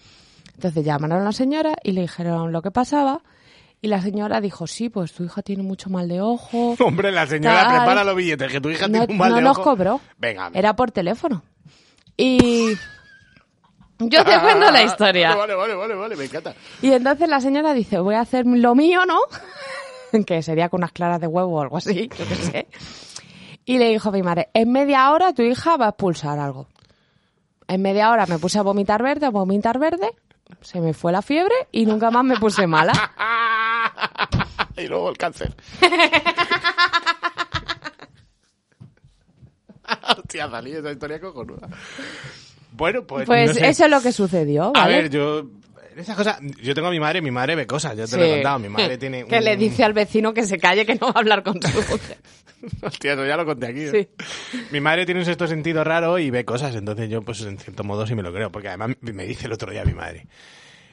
[0.55, 3.23] Entonces llamaron a la señora y le dijeron lo que pasaba.
[3.81, 6.75] Y la señora dijo, sí, pues tu hija tiene mucho mal de ojo.
[6.85, 7.77] Hombre, la señora Tal.
[7.77, 9.65] prepara los billetes, que tu hija no, tiene un mal no de nos ojo.
[9.71, 10.01] cobró.
[10.19, 10.51] Venga.
[10.55, 11.43] Era por teléfono.
[12.17, 12.75] Y
[13.99, 15.35] yo te cuento la historia.
[15.37, 16.55] Vale, vale, vale, vale, me encanta.
[16.83, 19.19] Y entonces la señora dice, voy a hacer lo mío, ¿no?
[20.27, 22.69] que sería con unas claras de huevo o algo así, yo qué sé.
[23.65, 26.69] Y le dijo a mi madre, en media hora tu hija va a expulsar algo.
[27.67, 30.09] En media hora me puse a vomitar verde, a vomitar verde,
[30.63, 32.93] se me fue la fiebre y nunca más me puse mala.
[34.77, 35.55] y luego el cáncer.
[40.17, 41.69] Hostia, salí esa historia cojonuda.
[42.73, 43.27] Bueno, pues.
[43.27, 43.69] Pues no sé.
[43.69, 45.45] eso es lo que sucedió, A ver, yo.
[45.99, 46.39] Esas cosas.
[46.63, 48.17] Yo tengo a mi madre, mi madre ve cosas, yo te Sí.
[48.17, 48.59] lo he contado.
[48.61, 49.25] Mi madre tiene.
[49.27, 51.61] Que un- le dice al vecino que se calle, que no va a hablar con
[51.61, 52.19] su mujer.
[52.83, 53.81] Hostia, eso ya lo conté aquí.
[53.83, 54.09] ¿eh?
[54.51, 54.59] Sí.
[54.73, 57.85] Mi madre tiene un sexto sentido raro y ve cosas, entonces yo, pues en cierto
[57.85, 60.27] modo sí me lo creo, porque además me dice el otro día mi madre.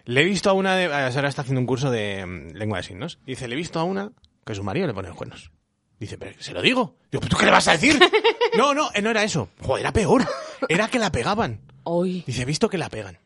[0.06, 0.86] Le he visto a una de.
[0.86, 3.20] Ahora está haciendo un curso de mm, lengua de signos.
[3.26, 4.12] Dice, le he visto a una
[4.46, 5.52] que su marido le pone los cuernos.
[6.00, 6.98] Dice, pero ¿se lo digo?
[7.12, 7.98] Yo, ¿tú qué le vas a decir?
[8.58, 9.50] no, no, eh, no era eso.
[9.62, 10.24] Joder, era peor.
[10.70, 11.62] era que la pegaban.
[11.84, 12.24] Hoy.
[12.28, 13.18] Dice, he visto que la pegan.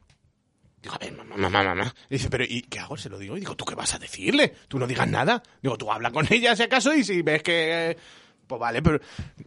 [0.82, 1.94] Digo, a ver, mamá, mamá, mamá.
[2.10, 2.96] Dice, pero ¿y qué hago?
[2.98, 3.36] Se lo digo.
[3.36, 4.54] Y digo, ¿tú qué vas a decirle?
[4.68, 5.44] Tú no digas nada.
[5.62, 7.98] Digo, tú habla con ella si acaso y si ves que...
[8.48, 9.00] Pues vale, pero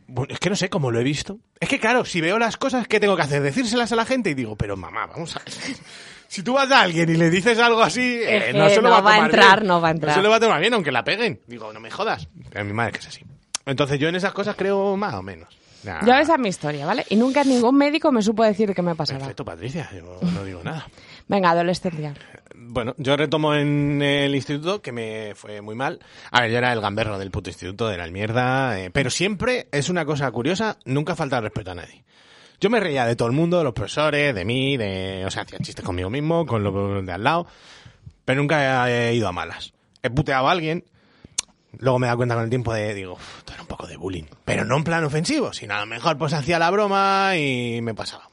[0.06, 1.40] bueno, es que no sé cómo lo he visto.
[1.58, 3.42] Es que claro, si veo las cosas, ¿qué tengo que hacer?
[3.42, 5.42] Decírselas a la gente y digo, pero mamá, vamos a.
[6.28, 8.90] Si tú vas a alguien y le dices algo así, eh, no se lo no
[8.90, 9.68] va a va a tomar entrar, bien.
[9.68, 10.14] no va a entrar.
[10.14, 11.42] se lo va a tomar bien, aunque la peguen.
[11.46, 12.26] Digo, no me jodas.
[12.48, 13.20] Pero mi madre que es así.
[13.66, 15.54] Entonces yo en esas cosas creo más o menos.
[15.84, 16.06] Nah.
[16.06, 17.04] Yo esa es mi historia, ¿vale?
[17.10, 19.18] Y nunca ningún médico me supo decir que me pasaba.
[19.18, 20.86] Perfecto, Patricia, yo no digo nada.
[21.32, 22.12] Venga, adolescencia.
[22.54, 25.98] Bueno, yo retomo en el instituto, que me fue muy mal.
[26.30, 28.78] A ver, yo era el gamberro del puto instituto, era el mierda.
[28.78, 32.04] eh, pero siempre es una cosa curiosa, nunca falta respeto a nadie.
[32.60, 35.42] Yo me reía de todo el mundo, de los profesores, de mí, de, o sea,
[35.44, 37.46] hacía chistes conmigo mismo, con los de al lado,
[38.26, 39.72] pero nunca he ido a malas.
[40.02, 40.84] He puteado a alguien,
[41.78, 43.86] luego me he dado cuenta con el tiempo de, digo, "Uf, esto era un poco
[43.86, 44.24] de bullying.
[44.44, 47.94] Pero no en plan ofensivo, sino a lo mejor pues hacía la broma y me
[47.94, 48.31] pasaba.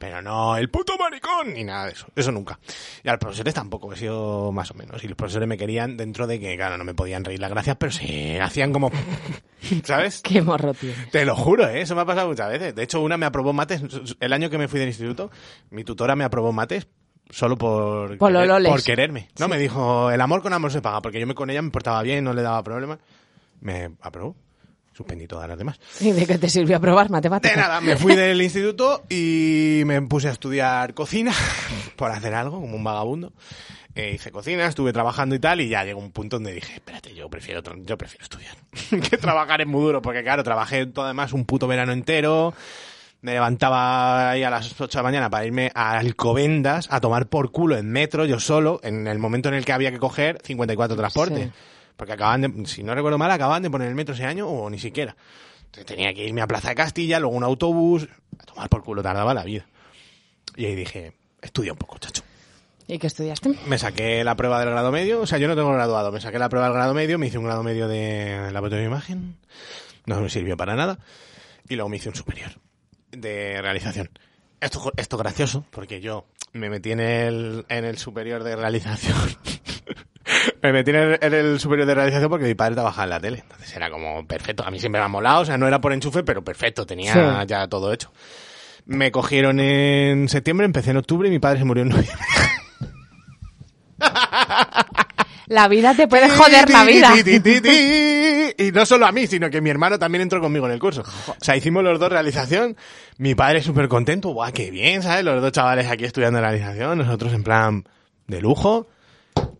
[0.00, 2.06] Pero no el puto maricón ni nada de eso.
[2.16, 2.58] Eso nunca.
[3.04, 5.04] Y a los profesores tampoco, he sido más o menos.
[5.04, 7.76] Y los profesores me querían dentro de que, claro, no me podían reír las gracias,
[7.76, 8.90] pero sí hacían como...
[9.84, 10.22] ¿Sabes?
[10.22, 10.94] Qué morro, tío.
[11.12, 11.82] Te lo juro, ¿eh?
[11.82, 12.74] eso me ha pasado muchas veces.
[12.74, 13.82] De hecho, una me aprobó mates.
[14.20, 15.30] El año que me fui del instituto,
[15.68, 16.88] mi tutora me aprobó mates
[17.28, 18.70] solo por, Por loles.
[18.70, 19.28] por quererme.
[19.38, 21.70] No, me dijo, el amor con amor se paga, porque yo me con ella me
[21.70, 22.98] portaba bien, no le daba problema.
[23.60, 24.34] Me aprobó.
[24.92, 25.78] Suspendí todas las demás.
[26.00, 27.56] ¿Y de qué te sirvió aprobar De matemáticas?
[27.56, 31.32] nada, me fui del instituto y me puse a estudiar cocina
[31.96, 33.32] por hacer algo, como un vagabundo.
[33.94, 37.12] Eh, hice cocina, estuve trabajando y tal, y ya llegó un punto donde dije, espérate,
[37.12, 38.54] yo prefiero, yo prefiero estudiar
[39.10, 42.54] que trabajar es muy duro, porque claro, trabajé todo además un puto verano entero,
[43.20, 47.26] me levantaba ahí a las 8 de la mañana para irme a Alcobendas a tomar
[47.26, 50.38] por culo en metro, yo solo, en el momento en el que había que coger
[50.44, 51.46] 54 transportes.
[51.46, 51.52] Sí.
[52.00, 54.70] Porque acaban de, si no recuerdo mal, acaban de poner el metro ese año o
[54.70, 55.14] ni siquiera.
[55.66, 58.08] Entonces tenía que irme a Plaza de Castilla, luego un autobús,
[58.38, 59.66] a tomar por culo tardaba la vida.
[60.56, 62.22] Y ahí dije, estudia un poco, chacho.
[62.88, 63.54] ¿Y qué estudiaste?
[63.66, 66.38] Me saqué la prueba del grado medio, o sea, yo no tengo graduado, me saqué
[66.38, 69.36] la prueba del grado medio, me hice un grado medio de laboratorio de imagen,
[70.06, 71.00] no me sirvió para nada,
[71.68, 72.52] y luego me hice un superior
[73.10, 74.08] de realización.
[74.58, 79.18] Esto, esto gracioso, porque yo me metí en el, en el superior de realización.
[80.62, 83.20] me metí en el, en el superior de realización porque mi padre trabajaba en la
[83.20, 83.38] tele.
[83.38, 84.64] Entonces era como perfecto.
[84.64, 87.12] A mí siempre me ha molado, o sea, no era por enchufe, pero perfecto, tenía
[87.12, 87.46] Sí.
[87.46, 88.12] ya todo hecho.
[88.86, 92.16] Me cogieron en septiembre, empecé en octubre y mi padre se murió en noviembre.
[95.46, 97.12] La vida te puede joder la vida.
[98.56, 101.02] Y no solo a mí, sino que mi hermano también entró conmigo en el curso.
[101.26, 102.76] O sea, hicimos los dos realización.
[103.18, 104.28] Mi padre súper contento.
[104.28, 105.24] Guau, qué bien, ¿sabes?
[105.24, 106.98] Los dos chavales aquí estudiando realización.
[106.98, 107.84] Nosotros en plan
[108.28, 108.86] de lujo.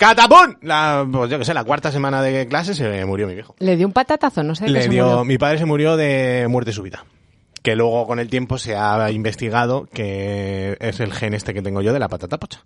[0.01, 0.57] ¡Catapún!
[0.63, 3.55] La, pues yo qué sé, la cuarta semana de clase se murió mi viejo.
[3.59, 5.25] Le dio un patatazo, no sé Le se dio, murió.
[5.27, 7.05] mi padre se murió de muerte súbita.
[7.63, 11.83] Que luego con el tiempo se ha investigado que es el gen este que tengo
[11.83, 12.65] yo de la patata pocha.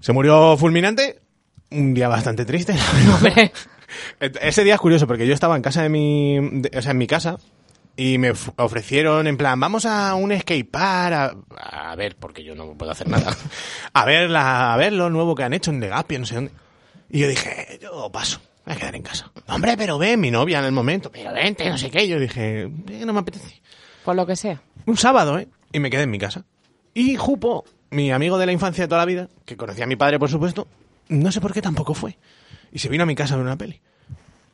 [0.00, 1.20] Se murió fulminante,
[1.70, 2.74] un día bastante triste.
[3.14, 3.52] Hombre.
[4.42, 6.98] Ese día es curioso porque yo estaba en casa de mi, de- o sea, en
[6.98, 7.36] mi casa
[7.96, 11.14] y me ofrecieron en plan, vamos a un skate park
[11.56, 13.36] a, a ver, porque yo no puedo hacer nada,
[13.92, 16.52] a ver la, a ver lo nuevo que han hecho en Legapio, no sé dónde.
[17.10, 19.30] Y yo dije, yo paso, me voy a quedar en casa.
[19.46, 22.08] Hombre, pero ven, mi novia en el momento, pero vente, no sé qué.
[22.08, 23.60] Yo dije, "Eh, no me apetece.
[24.04, 24.60] Por lo que sea.
[24.86, 25.46] Un sábado, ¿eh?
[25.72, 26.44] Y me quedé en mi casa.
[26.92, 29.96] Y Jupo, mi amigo de la infancia de toda la vida, que conocía a mi
[29.96, 30.66] padre, por supuesto,
[31.08, 32.18] no sé por qué tampoco fue.
[32.72, 33.80] Y se vino a mi casa a ver una peli.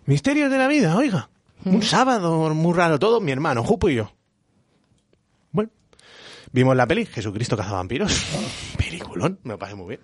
[0.07, 1.31] Misterios de la vida, oiga.
[1.65, 4.13] Un sábado muy raro todo, mi hermano, Jupo y yo.
[5.53, 5.71] Bueno,
[6.53, 8.25] vimos la peli, Jesucristo caza vampiros.
[8.79, 10.01] Peliculón, me lo pasé muy bien.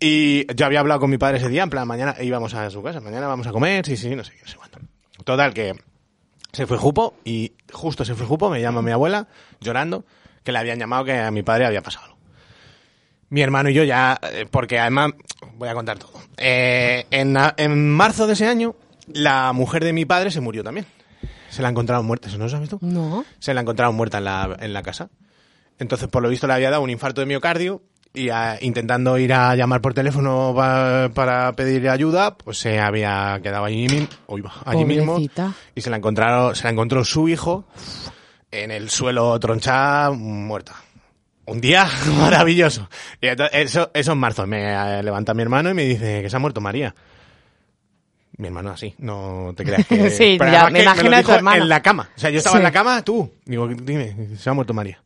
[0.00, 2.82] Y yo había hablado con mi padre ese día, en plan, mañana íbamos a su
[2.82, 4.78] casa, mañana vamos a comer, sí, sí, no sé qué, no sé cuánto.
[5.24, 5.74] Total, que
[6.52, 9.26] se fue Jupo y justo se fue Jupo, me llama mi abuela
[9.60, 10.04] llorando
[10.44, 12.18] que le habían llamado que a mi padre había pasado algo.
[13.30, 15.10] Mi hermano y yo ya, eh, porque además,
[15.56, 16.12] voy a contar todo.
[16.36, 18.74] Eh, en, en marzo de ese año,
[19.14, 20.86] la mujer de mi padre se murió también.
[21.50, 22.78] Se la encontraron muerta, ¿eso no lo sabes tú?
[22.82, 23.24] No.
[23.38, 25.08] Se la encontraron muerta en la, en la casa.
[25.78, 29.32] Entonces, por lo visto, le había dado un infarto de miocardio y ah, intentando ir
[29.32, 33.86] a llamar por teléfono pa- para pedir ayuda, pues se había quedado allí,
[34.64, 35.16] allí mismo
[35.74, 37.64] y se la encontraron, se la encontró su hijo
[38.50, 40.74] en el suelo tronchada, muerta.
[41.46, 41.86] Un día
[42.18, 42.88] maravilloso.
[43.20, 44.46] Y entonces, eso, eso en marzo.
[44.46, 46.94] Me eh, levanta mi hermano y me dice que se ha muerto María.
[48.38, 50.10] Mi hermano así, no te creas que...
[50.10, 51.62] Sí, Pero ya, además me que imagino a tu hermano.
[51.62, 52.08] En la cama.
[52.16, 52.58] O sea, yo estaba Sí.
[52.58, 53.30] en la cama, tú.
[53.44, 55.02] Digo, dime, se ha muerto María.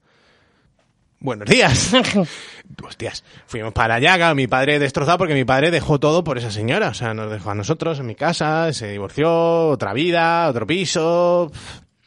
[1.19, 1.93] Buenos días.
[2.85, 6.51] Hostias, fuimos para allá, claro, mi padre destrozado porque mi padre dejó todo por esa
[6.51, 10.67] señora, o sea, nos dejó a nosotros en mi casa, se divorció, otra vida, otro
[10.67, 11.51] piso,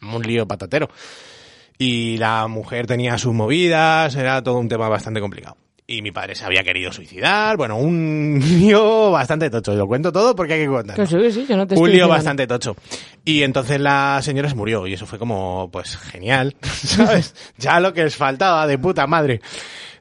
[0.01, 0.89] un lío patatero.
[1.77, 5.57] Y la mujer tenía sus movidas, era todo un tema bastante complicado.
[5.87, 9.75] Y mi padre se había querido suicidar, bueno, un lío bastante tocho.
[9.75, 11.05] Lo cuento todo porque hay que contarlo.
[11.05, 12.75] Sí, sí, yo no te Un lío bastante tocho.
[13.23, 17.35] Y entonces la señora se murió y eso fue como, pues genial, ¿sabes?
[17.57, 19.41] ya lo que les faltaba de puta madre.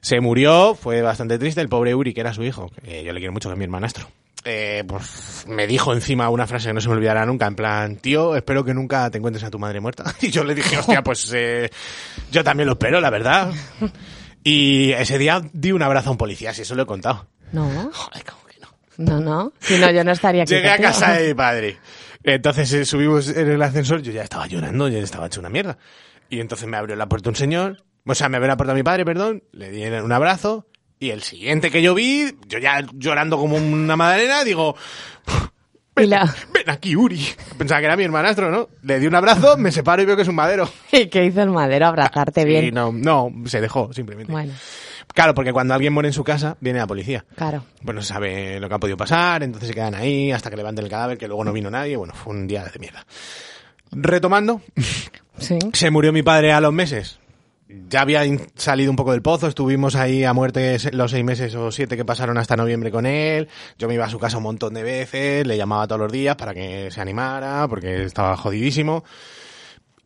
[0.01, 3.19] Se murió, fue bastante triste, el pobre Uri, que era su hijo, que yo le
[3.19, 4.07] quiero mucho, que es mi hermanastro.
[4.47, 7.95] Eh, pues me dijo encima una frase que no se me olvidará nunca, en plan,
[7.95, 10.13] tío, espero que nunca te encuentres a tu madre muerta.
[10.21, 11.71] Y yo le dije, hostia, pues eh,
[12.31, 13.51] yo también lo espero, la verdad.
[14.47, 17.27] Y ese día di un abrazo a un policía, si eso lo he contado.
[17.51, 18.67] No, Joder, ¿cómo que no?
[18.97, 19.53] no, no.
[19.59, 20.53] Si no, yo no estaría aquí.
[20.53, 21.79] Llegué a casa de mi padre.
[22.23, 25.79] Entonces eh, subimos en el ascensor, yo ya estaba llorando, ya estaba hecho una mierda.
[26.29, 28.83] Y entonces me abrió la puerta un señor, o sea, me abrió la puerta mi
[28.83, 30.67] padre, perdón, le di un abrazo,
[30.99, 34.75] y el siguiente que yo vi, yo ya llorando como una madalena, digo,
[35.95, 36.33] La...
[36.53, 37.25] ven aquí, Uri.
[37.57, 38.69] Pensaba que era mi hermanastro, ¿no?
[38.83, 40.69] Le di un abrazo, me separo y veo que es un madero.
[40.91, 41.87] ¿Y qué hizo el madero?
[41.87, 42.73] Abrazarte Sí, bien.
[42.73, 44.31] no, no, se dejó, simplemente.
[44.31, 44.53] Bueno,
[45.13, 47.23] Claro, porque cuando alguien muere en su casa, viene la policía.
[47.35, 47.63] claro.
[47.83, 50.57] Pues no se sabe lo que ha podido pasar, entonces se quedan ahí hasta que
[50.57, 51.95] levanten el cadáver, que luego no vino nadie.
[51.95, 53.05] Bueno, fue un día de mierda.
[53.91, 54.61] Retomando,
[55.37, 55.59] Sí.
[55.73, 57.19] se murió mi padre a los meses.
[57.67, 58.21] Ya había
[58.55, 62.05] salido un poco del pozo, estuvimos ahí a muerte los seis meses o siete que
[62.05, 63.47] pasaron hasta noviembre con él.
[63.79, 66.35] Yo me iba a su casa un montón de veces, le llamaba todos los días
[66.35, 69.03] para que se animara, porque estaba jodidísimo.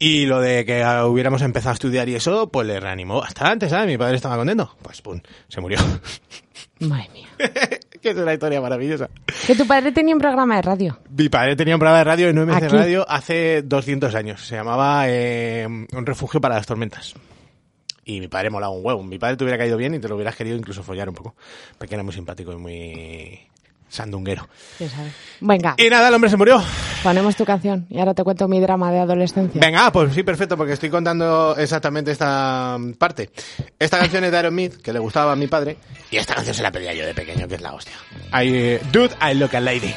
[0.02, 3.68] Y lo de que ah, hubiéramos empezado a estudiar y eso, pues le reanimó bastante,
[3.68, 3.88] ¿sabes?
[3.88, 4.78] Mi padre estaba contento.
[4.82, 5.20] Pues pum,
[5.50, 5.80] se murió.
[6.80, 7.28] Madre mía.
[8.02, 9.10] que es una historia maravillosa.
[9.46, 11.00] Que tu padre tenía un programa de radio.
[11.10, 12.68] Mi padre tenía un programa de radio en UMC Aquí.
[12.68, 14.48] Radio hace 200 años.
[14.48, 17.16] Se llamaba eh, Un refugio para las tormentas.
[18.10, 19.04] Y mi padre molaba un huevo.
[19.04, 21.36] Mi padre te hubiera caído bien y te lo hubieras querido incluso follar un poco.
[21.78, 23.40] Porque era muy simpático y muy
[23.88, 24.48] sandunguero.
[24.80, 25.12] ¿Quién sabe?
[25.42, 26.60] Venga, Y nada, el hombre se murió.
[27.04, 29.62] ponemos tu canción y ahora te cuento mi drama de adolescencia.
[29.62, 33.30] Venga, ah, pues sí, perfecto, porque estoy contando exactamente esta parte.
[33.78, 35.78] Esta canción es de Aerosmith, que le gustaba a mi padre,
[36.10, 37.94] y esta canción se la pedía yo de pequeño, que es la hostia.
[38.34, 39.94] I, eh, Dude, I Look a Lady.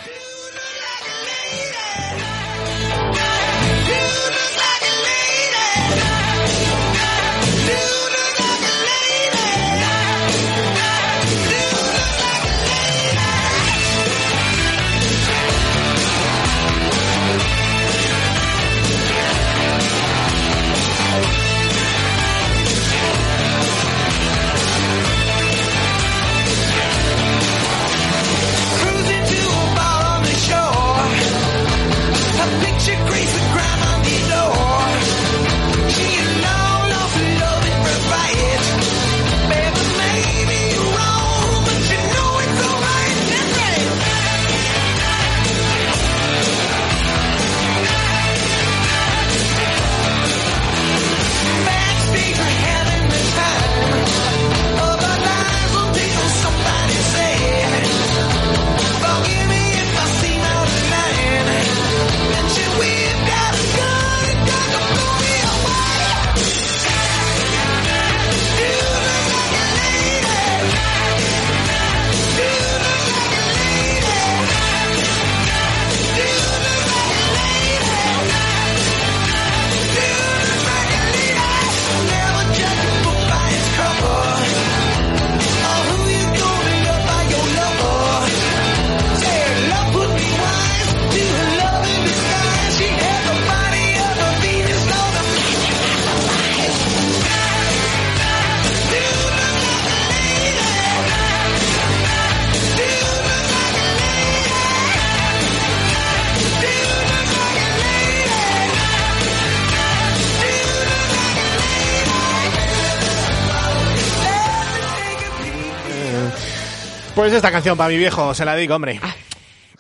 [117.23, 118.99] Pues esta canción para mi viejo, se la digo, hombre.
[119.01, 119.15] Ah.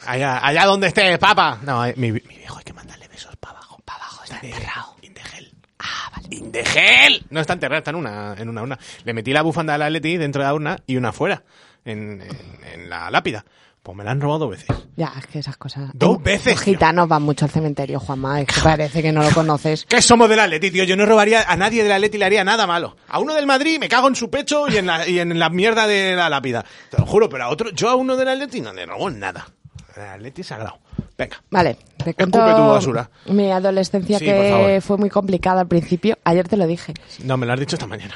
[0.07, 1.59] Allá, allá donde esté, papa.
[1.62, 4.22] No, eh, mi, mi viejo hay que mandarle besos para abajo, para abajo.
[4.22, 4.94] Está enterrado.
[5.02, 5.52] Indegel.
[5.81, 7.20] Ah, vale.
[7.31, 8.78] No está enterrado, está en una, en una urna.
[9.02, 11.42] Le metí la bufanda del Atleti dentro de la urna y una fuera,
[11.85, 13.44] en, en, en la lápida.
[13.82, 14.68] Pues me la han robado dos veces.
[14.96, 15.90] Ya, es que esas cosas.
[15.94, 18.40] Dos veces, Los gitanos van mucho al cementerio, Juanma.
[18.40, 19.84] Es que parece que no lo conoces.
[19.88, 20.84] ¿Qué somos del Atleti, tío?
[20.84, 22.96] Yo no robaría a nadie del Atleti le haría nada malo.
[23.08, 25.50] A uno del Madrid me cago en su pecho y en la, y en la
[25.50, 26.64] mierda de la lápida.
[26.90, 29.48] Te lo juro, pero a otro, yo a uno del Atleti no le robo nada.
[29.96, 30.78] El Atleti sagrado.
[31.18, 31.42] Venga.
[31.50, 33.10] Vale, te cuento tu basura.
[33.26, 36.18] mi adolescencia Sí, que fue muy complicada al principio.
[36.24, 36.94] Ayer te lo dije.
[37.24, 38.14] No, me lo has dicho esta mañana.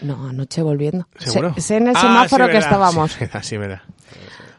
[0.00, 1.08] No, anoche volviendo.
[1.18, 1.54] ¿Seguro?
[1.54, 3.12] Sé, sé en el Ah, semáforo sí, que verdad, estábamos.
[3.12, 3.82] Sí, verdad, sí, verdad.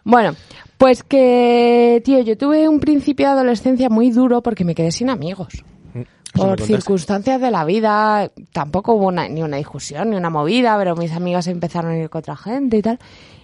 [0.04, 0.36] Bueno,
[0.78, 5.10] pues que, tío, yo tuve un principio de adolescencia muy duro porque me quedé sin
[5.10, 5.64] amigos.
[5.94, 10.78] me por circunstancias de la vida, tampoco hubo una- ni una discusión ni una movida,
[10.78, 13.00] pero mis amigas empezaron a ir con otra gente y tal.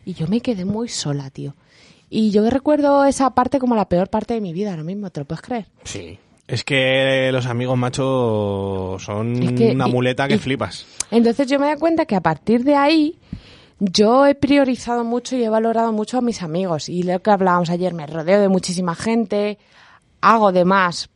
[0.05, 1.55] Y yo me quedé muy sola, tío.
[2.09, 5.19] Y yo recuerdo esa parte como la peor parte de mi vida ahora mismo, ¿te
[5.19, 5.65] lo puedes creer?
[5.83, 6.19] Sí.
[6.47, 10.85] Es que los amigos machos son Es que- una y- muleta que y- flipas.
[11.09, 13.17] Entonces yo me doy cuenta que a partir de ahí
[13.79, 16.89] yo he priorizado mucho y he valorado mucho a mis amigos.
[16.89, 19.57] Y lo que hablábamos ayer, me rodeo de muchísima gente,
[20.21, 21.09] hago de más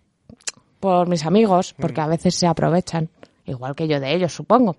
[0.80, 3.10] por mis amigos, porque a veces se aprovechan,
[3.46, 4.78] igual que yo de ellos, supongo.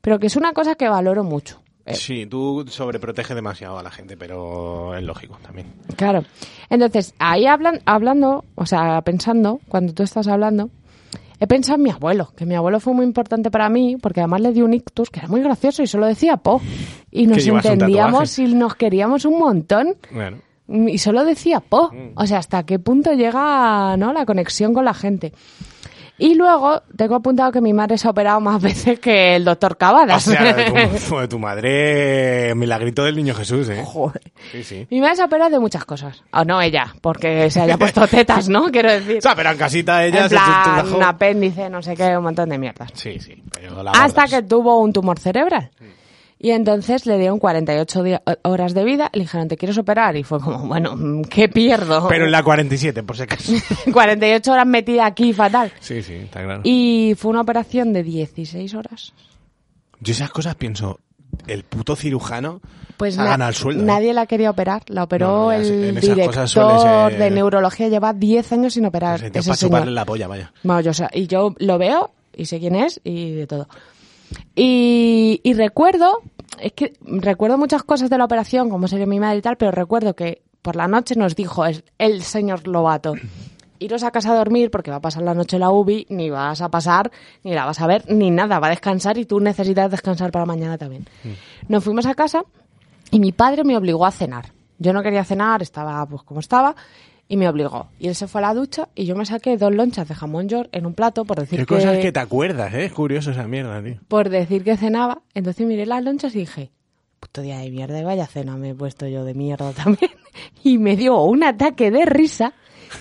[0.00, 1.60] Pero que es una cosa que valoro mucho.
[1.84, 5.72] Eh, Sí, tú sobreproteges demasiado a la gente, pero es lógico también.
[5.96, 6.24] Claro.
[6.68, 10.70] Entonces, ahí hablan, hablando, o sea, pensando, cuando tú estás hablando,
[11.38, 14.40] he pensado en mi abuelo, que mi abuelo fue muy importante para mí, porque además
[14.40, 16.60] le dio un ictus que era muy gracioso y solo decía po.
[17.16, 19.96] Y nos entendíamos y nos queríamos un montón.
[20.10, 21.90] Bueno, Y solo decía po.
[21.92, 22.12] Mm.
[22.16, 24.12] O sea, hasta qué punto llega ¿no?
[24.12, 25.32] la conexión con la gente.
[26.18, 29.72] Y luego tengo apuntado que mi madre se ha operado más veces que el doctor
[29.72, 30.22] o Cavadas.
[30.22, 30.64] sea, de
[30.98, 33.82] tu, de tu madre, milagrito del niño Jesús, ¿eh?
[33.84, 34.22] Joder.
[34.52, 34.86] Sí, sí.
[34.90, 36.22] Mi madre se ha operado de muchas cosas.
[36.32, 38.70] O no ella, porque se haya puesto tetas, ¿no?
[38.70, 39.18] Quiero decir.
[39.18, 42.24] O sea, pero en casita ella en se plan, un apéndice, no sé qué, un
[42.24, 42.90] montón de mierdas.
[42.94, 43.42] Sí, sí.
[43.52, 45.70] pero Hasta que tuvo un tumor cerebral.
[46.38, 50.16] Y entonces le dieron 48 di- horas de vida, le dijeron, ¿te quieres operar?
[50.16, 52.06] Y fue como, bueno, mm, ¿qué pierdo?
[52.08, 53.52] Pero en la 47, por si acaso.
[53.92, 55.72] 48 horas metida aquí, fatal.
[55.80, 56.60] Sí, sí, está claro.
[56.64, 59.14] Y fue una operación de 16 horas.
[60.00, 61.00] Yo esas cosas pienso,
[61.46, 62.60] el puto cirujano
[62.98, 63.82] Pues ha na- ganado el sueldo.
[63.82, 63.86] ¿eh?
[63.86, 64.82] nadie la quería operar.
[64.88, 67.88] La operó No, sé, el director ser- de neurología.
[67.88, 69.20] Lleva 10 años sin operar.
[69.20, 69.56] Ese para señor.
[69.58, 70.52] chuparle la polla, vaya.
[70.62, 73.68] Bueno, yo, sé- y yo lo veo y sé quién es y de todo.
[74.54, 76.22] Y, y recuerdo,
[76.60, 79.70] es que recuerdo muchas cosas de la operación, como sería mi madre y tal, pero
[79.70, 83.14] recuerdo que por la noche nos dijo el, el señor Lobato,
[83.78, 86.60] iros a casa a dormir porque va a pasar la noche la UBI, ni vas
[86.60, 87.10] a pasar,
[87.44, 90.46] ni la vas a ver, ni nada, va a descansar y tú necesitas descansar para
[90.46, 91.06] mañana también.
[91.68, 92.44] Nos fuimos a casa
[93.10, 94.52] y mi padre me obligó a cenar.
[94.78, 96.74] Yo no quería cenar, estaba pues como estaba,
[97.28, 97.88] y me obligó.
[97.98, 100.48] Y él se fue a la ducha y yo me saqué dos lonchas de jamón
[100.48, 102.84] york en un plato por decir Qué que, cosas que te acuerdas, ¿eh?
[102.86, 103.96] Es curioso esa mierda, tío.
[104.08, 105.22] por decir que cenaba.
[105.34, 106.70] Entonces miré las lonchas y dije,
[107.20, 110.10] puto día de mierda y vaya cena me he puesto yo de mierda también.
[110.62, 112.52] Y me dio un ataque de risa.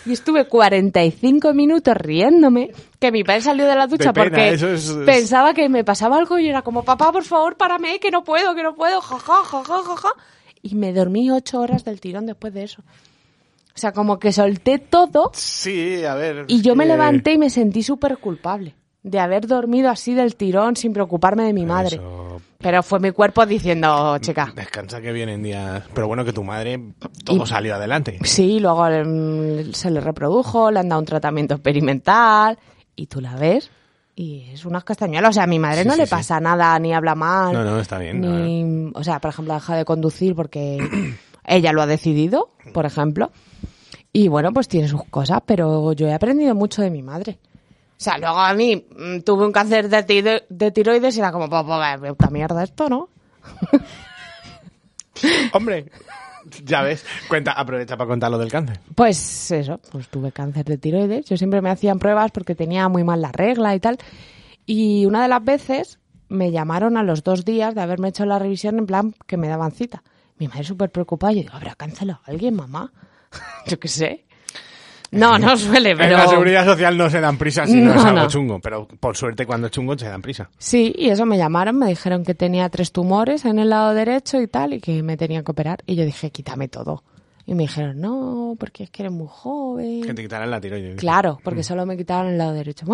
[0.07, 4.67] Y estuve 45 minutos riéndome, que mi padre salió de la ducha pena, porque eso
[4.69, 8.09] es- es- pensaba que me pasaba algo y era como, papá, por favor, párame, que
[8.09, 10.09] no puedo, que no puedo, jaja, jaja, jaja.
[10.63, 12.81] Y me dormí ocho horas del tirón después de eso.
[13.75, 16.45] O sea, como que solté todo Sí, a ver.
[16.47, 20.35] y yo me eh, levanté y me sentí súper culpable de haber dormido así del
[20.35, 21.99] tirón sin preocuparme de mi madre.
[22.57, 24.51] Pero fue mi cuerpo diciendo, chica.
[24.55, 25.83] Descansa que vienen días.
[25.93, 26.81] Pero bueno, que tu madre
[27.23, 28.17] todo Y- salió adelante.
[28.23, 32.57] Sí, luego mm, se le reprodujo, le han dado un tratamiento experimental
[32.95, 33.69] y tú la ves
[34.15, 35.29] y es unas castañuelas.
[35.31, 36.11] O sea, a mi madre Sí, no sí, le sí.
[36.11, 37.53] pasa nada, ni habla mal.
[37.53, 40.79] No, no, está bien, Ni, o sea, por ejemplo, deja de conducir porque
[41.45, 43.31] ella lo ha decidido, por ejemplo.
[44.15, 47.37] Y bueno, pues tiene sus cosas, pero yo he aprendido mucho de mi madre.
[47.43, 51.33] O sea, luego a mí mm, tuve un cáncer de, tiro- de tiroides y era
[51.33, 51.63] como, pues,
[51.99, 53.09] pues, puta mierda esto, ¿no?
[55.53, 55.91] Hombre,
[56.63, 57.05] ya ves.
[57.27, 58.79] Cuenta, aprovecha para contar lo del cáncer.
[58.95, 61.25] Pues eso, pues tuve cáncer de tiroides.
[61.25, 63.97] Yo siempre me hacían pruebas porque tenía muy mal la regla y tal.
[64.65, 68.39] Y una de las veces me llamaron a los dos días de haberme hecho la
[68.39, 70.03] revisión en plan que me daban cita.
[70.37, 71.33] Mi madre súper preocupada.
[71.33, 72.91] Yo digo, ¿habrá cancelado a alguien, mamá?
[73.67, 74.21] Yo qué sé.
[75.11, 76.15] No, no suele, pero...
[76.15, 78.27] En la seguridad social no se dan prisa si no, No, es algo no.
[78.27, 78.59] chungo.
[78.59, 80.49] Pero por suerte, cuando es chungo, se dan prisa.
[80.57, 84.41] Sí, y eso me llamaron, me dijeron que tenía tres tumores en el lado derecho
[84.41, 85.83] y tal, y que me tenían que operar.
[85.85, 87.03] Y yo dije, quítame todo.
[87.45, 90.01] Y me dijeron, no, porque es que eres muy joven.
[90.01, 90.95] Que te quitarán la tiroides.
[90.99, 92.85] Claro, porque solo me quitaron el lado derecho.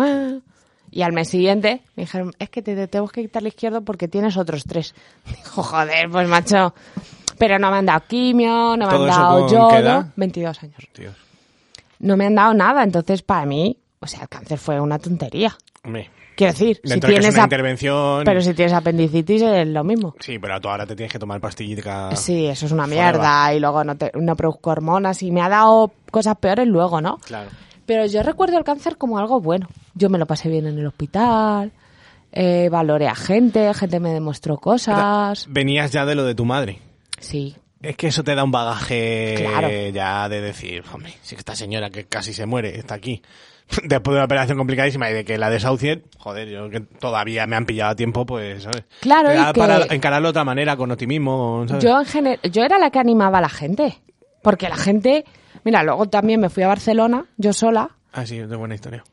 [0.90, 3.80] Y al mes siguiente me dijeron, es que te, te tengo que quitar el izquierdo
[3.80, 4.94] porque tienes otros tres.
[5.26, 6.74] Dijo, joder, pues macho.
[7.42, 9.76] Pero no me han dado quimio, no me ¿Todo han dado yodo.
[9.76, 10.06] edad?
[10.14, 10.76] 22 años.
[11.98, 15.52] No me han dado nada, entonces para mí, o sea, el cáncer fue una tontería.
[15.82, 18.22] Hombre, Quiero decir, si de tienes una intervención...
[18.24, 20.14] pero si tienes apendicitis es lo mismo.
[20.20, 22.16] Sí, pero tú ahora te tienes que tomar pastillitas.
[22.20, 25.48] Sí, eso es una mierda y luego no, te, no produzco hormonas y me ha
[25.48, 27.16] dado cosas peores luego, ¿no?
[27.26, 27.50] Claro.
[27.86, 29.66] Pero yo recuerdo el cáncer como algo bueno.
[29.96, 31.72] Yo me lo pasé bien en el hospital,
[32.30, 35.46] eh, valoré a gente, gente me demostró cosas.
[35.50, 36.78] Venías ya de lo de tu madre.
[37.22, 39.68] Sí, Es que eso te da un bagaje Claro.
[39.92, 43.22] ya de decir, hombre, si esta señora que casi se muere está aquí
[43.84, 47.56] después de una operación complicadísima y de que la desahucien, joder, yo que todavía me
[47.56, 48.84] han pillado a tiempo, pues, ¿sabes?
[49.00, 51.82] Claro, Te y da que- para encararlo de otra manera, con optimismo, ¿sabes?
[51.82, 53.98] yo en gener- yo era la que animaba a la gente.
[54.42, 55.24] Porque la gente,
[55.64, 59.04] mira, luego también me fui a Barcelona, yo sola, Ah, sí, de buena historia.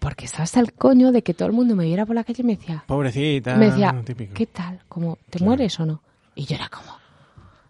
[0.00, 2.42] porque estaba hasta el coño de que todo el mundo me viera por la calle
[2.42, 3.54] y me decía, Pobrecita.
[3.56, 4.34] me decía, típico.
[4.34, 4.80] ¿qué tal?
[4.88, 6.02] Como, ¿te mueres o no?
[6.34, 6.96] Y yo era como,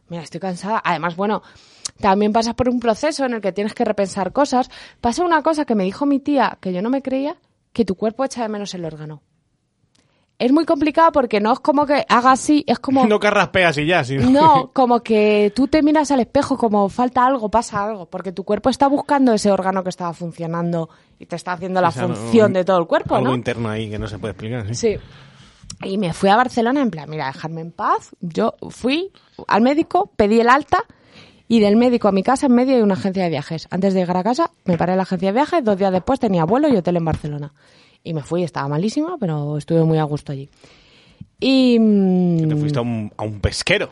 [0.09, 0.81] mira, estoy cansada.
[0.85, 1.43] Además, bueno,
[2.01, 4.71] también pasas por un proceso en el que tienes que repensar cosas.
[5.01, 7.37] Pasa una cosa que me dijo mi tía, que yo no me creía,
[7.73, 9.23] que tu cuerpo echa de menos el órgano.
[10.39, 13.07] Es muy complicado porque no es como que haga así, es como...
[13.09, 17.25] No carraspeas y ya, sino No, como que tú te miras al espejo como falta
[17.25, 21.37] algo, pasa algo, porque tu cuerpo está buscando ese órgano que estaba funcionando y te
[21.37, 23.35] está haciendo la O sea, no- función de todo el cuerpo, algo ¿no?
[23.35, 24.67] interno ahí que no se puede explicar.
[24.69, 24.75] ¿sí?
[24.75, 24.97] Sí.
[25.83, 28.11] Y me fui a Barcelona en plan, mira, dejadme en paz.
[28.21, 29.11] Yo fui
[29.47, 30.85] al médico, pedí el alta
[31.49, 33.69] y del médico a mi casa en medio hay una agencia de viajes.
[33.71, 36.19] Antes de llegar a casa me paré en la agencia de viajes, dos días después
[36.19, 37.53] tenía vuelo y hotel en Barcelona.
[38.03, 40.49] Y me fui, estaba malísima, pero estuve muy a gusto allí.
[41.39, 41.79] Y...
[41.79, 43.91] mm, Te fuiste a un, a un pesquero.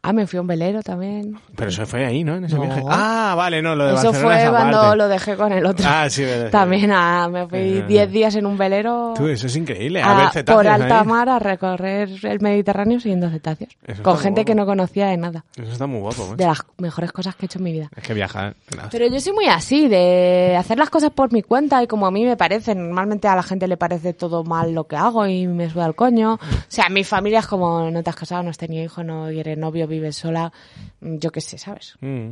[0.00, 1.38] Ah, me fui a un velero también.
[1.56, 2.36] Pero eso fue ahí, ¿no?
[2.36, 2.62] En ese No.
[2.62, 2.82] viaje.
[2.88, 5.84] Ah, vale, no, lo de Eso Barcelona fue cuando lo dejé con el otro.
[5.88, 6.50] Ah, sí, verdad.
[6.50, 7.86] También ah, me fui Ajá.
[7.88, 10.00] 10 días en un velero Tú, eso es increíble.
[10.00, 11.06] A, a- ver cetáceos por alta ahí.
[11.06, 13.70] mar a recorrer el Mediterráneo siguiendo cetáceos.
[13.84, 14.46] Eso Con gente guapo.
[14.46, 15.44] que no conocía de nada.
[15.56, 16.36] Eso está muy guapo, macho.
[16.36, 17.90] De las mejores cosas que he hecho en mi vida.
[17.96, 18.54] Es que viajar.
[18.76, 18.88] nada.
[18.92, 22.12] Pero yo soy muy así, de hacer las cosas por mi cuenta y como a
[22.12, 22.74] mí me parece.
[22.76, 25.96] Normalmente a la gente le parece todo mal lo que hago y me suda el
[25.96, 26.34] coño.
[26.34, 26.38] O
[26.68, 29.58] sea, mi familia es como, no te has casado, no has tenido hijo, no eres
[29.58, 30.52] novio, vives sola.
[31.00, 31.94] Yo qué sé, ¿sabes?
[32.00, 32.30] Mm.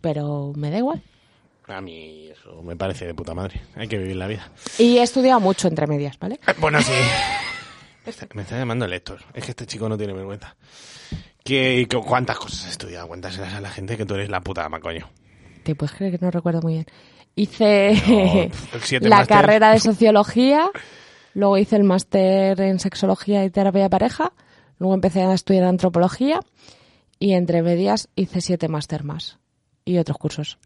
[0.00, 1.02] Pero me da igual.
[1.66, 3.60] A mí eso me parece de puta madre.
[3.76, 4.50] Hay que vivir la vida.
[4.78, 6.40] Y he estudiado mucho entre medias, ¿vale?
[6.46, 6.92] Eh, Bueno, sí.
[8.06, 9.20] Está- Me está llamando el Héctor.
[9.34, 10.56] Es que este chico no tiene vergüenza.
[11.44, 13.06] ¿Qué, qué- ¿Cuántas cosas has estudiado?
[13.08, 15.08] Cuéntaselas a la gente que tú eres la puta ama, coño.
[15.62, 16.86] Te puedes creer que no recuerdo muy bien.
[17.36, 18.50] Hice
[19.00, 20.70] No, la carrera de sociología,
[21.34, 24.32] luego hice el máster en sexología y terapia de pareja,
[24.78, 26.40] luego empecé a estudiar antropología
[27.18, 29.38] y entre medias hice siete máster más
[29.84, 30.58] y otros cursos.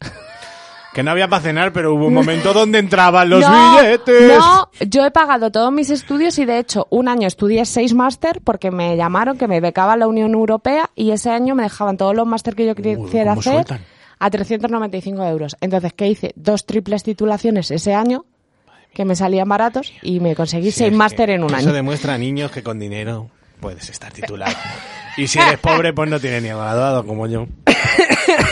[0.93, 4.37] Que no había para cenar, pero hubo un momento donde entraban los no, billetes.
[4.37, 8.41] No, yo he pagado todos mis estudios y de hecho un año estudié seis máster
[8.43, 12.15] porque me llamaron que me becaba la Unión Europea y ese año me dejaban todos
[12.15, 13.81] los máster que yo quisiera ¿cómo hacer sueltan?
[14.19, 15.57] a 395 euros.
[15.61, 16.33] Entonces, ¿qué hice?
[16.35, 18.25] Dos triples titulaciones ese año
[18.93, 21.73] que me salían baratos y me conseguí Sí, seis máster en un Eso año.
[21.73, 23.31] demuestra, niños, que con dinero
[23.63, 24.53] puedes estar titulado.
[25.17, 27.47] Y si eres pobre, pues no tienes ni graduado como yo.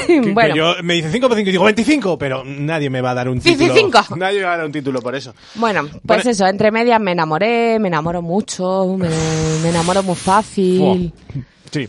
[0.07, 3.01] Que- que bueno, yo me dice 5 por 5 y digo 25, pero nadie me
[3.01, 3.73] va a dar un título.
[3.73, 4.15] 25.
[4.17, 5.33] Nadie me va a dar un título por eso.
[5.55, 9.07] bueno, pues eso, entre medias me enamoré, me enamoro mucho, me,
[9.63, 11.13] me enamoro muy fácil.
[11.71, 11.87] Sí,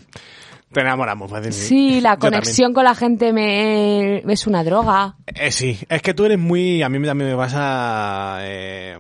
[0.73, 1.53] te enamoramos fácil.
[1.53, 5.17] Sí, la conexión con la gente me es una droga.
[5.27, 6.83] Eh, sí, es que tú eres muy.
[6.83, 8.39] A mí también me pasa.
[8.43, 8.97] Eh,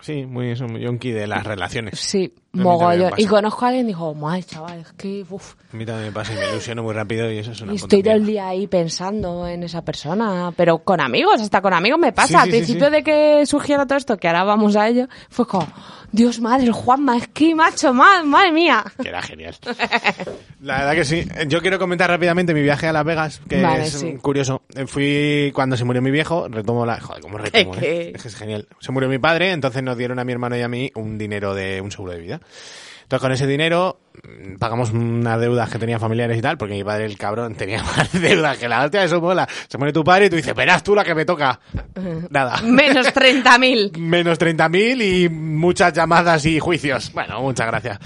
[0.00, 2.00] sí, muy, eso, muy yonki de las relaciones.
[2.00, 3.12] Sí, Mogollón.
[3.16, 6.12] Y conozco a alguien y digo, mal, chaval, es que uf, A mí también me
[6.12, 8.48] pasa y me ilusiono muy rápido y eso es una y estoy todo el día
[8.48, 10.52] ahí pensando en esa persona.
[10.56, 12.42] Pero con amigos, hasta con amigos me pasa.
[12.42, 12.92] Al sí, principio sí.
[12.92, 15.66] de que surgiera todo esto, que ahora vamos a ello, fue como,
[16.12, 18.84] Dios madre, Juanma, es que macho, madre, madre mía.
[19.02, 19.56] Que era genial.
[20.60, 21.26] La verdad que sí.
[21.48, 24.62] Yo quiero comentar rápidamente mi viaje a Las Vegas, que Vale, es curioso.
[24.86, 27.00] Fui cuando se murió mi viejo, retomo la...
[27.00, 27.74] Joder, ¿cómo retomo?
[27.82, 28.12] Eh?
[28.14, 28.68] Es que es genial.
[28.78, 31.54] Se murió mi padre, entonces nos dieron a mi hermano y a mí un dinero
[31.54, 32.40] de un seguro de vida.
[33.02, 36.82] Entonces con ese dinero mm, pagamos unas deudas que tenía familiares y tal, porque mi
[36.82, 39.46] padre, el cabrón, tenía más deudas que la hostia, eso mola.
[39.68, 41.60] Se muere tu padre y tú dices, verás tú la que me toca.
[42.30, 42.62] Nada.
[42.62, 43.98] Menos 30.000.
[43.98, 47.12] Menos 30.000 y muchas llamadas y juicios.
[47.12, 47.98] Bueno, muchas gracias.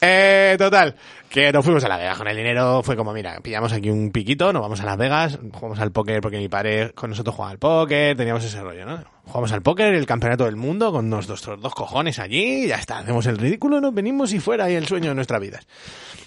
[0.00, 0.96] Eh, total,
[1.30, 2.82] que nos fuimos a Las Vegas con el dinero.
[2.82, 6.20] Fue como, mira, pillamos aquí un piquito, nos vamos a Las Vegas, jugamos al póker
[6.20, 9.04] porque mi padre con nosotros jugaba al póker, teníamos ese rollo, ¿no?
[9.26, 13.26] Jugamos al póker, el campeonato del mundo, con nuestros dos cojones allí, ya está, hacemos
[13.26, 15.68] el ridículo, nos venimos y fuera, y el sueño de nuestras vidas.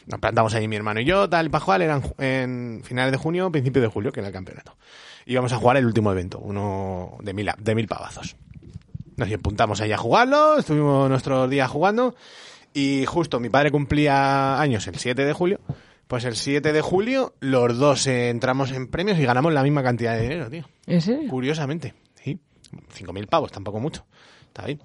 [0.05, 3.51] Nos plantamos ahí mi hermano y yo, tal, para jugar, eran en finales de junio,
[3.51, 4.77] principio de julio, que era el campeonato.
[5.25, 8.37] Íbamos a jugar el último evento, uno de mil, de mil pavazos.
[9.17, 12.15] Nos apuntamos ahí a jugarlo, estuvimos nuestros días jugando
[12.73, 15.59] y justo mi padre cumplía años el 7 de julio.
[16.07, 20.15] Pues el 7 de julio los dos entramos en premios y ganamos la misma cantidad
[20.15, 20.67] de dinero, tío.
[21.29, 22.39] Curiosamente, sí.
[22.71, 24.05] 5.000 pavos, tampoco mucho.
[24.47, 24.81] Está bien.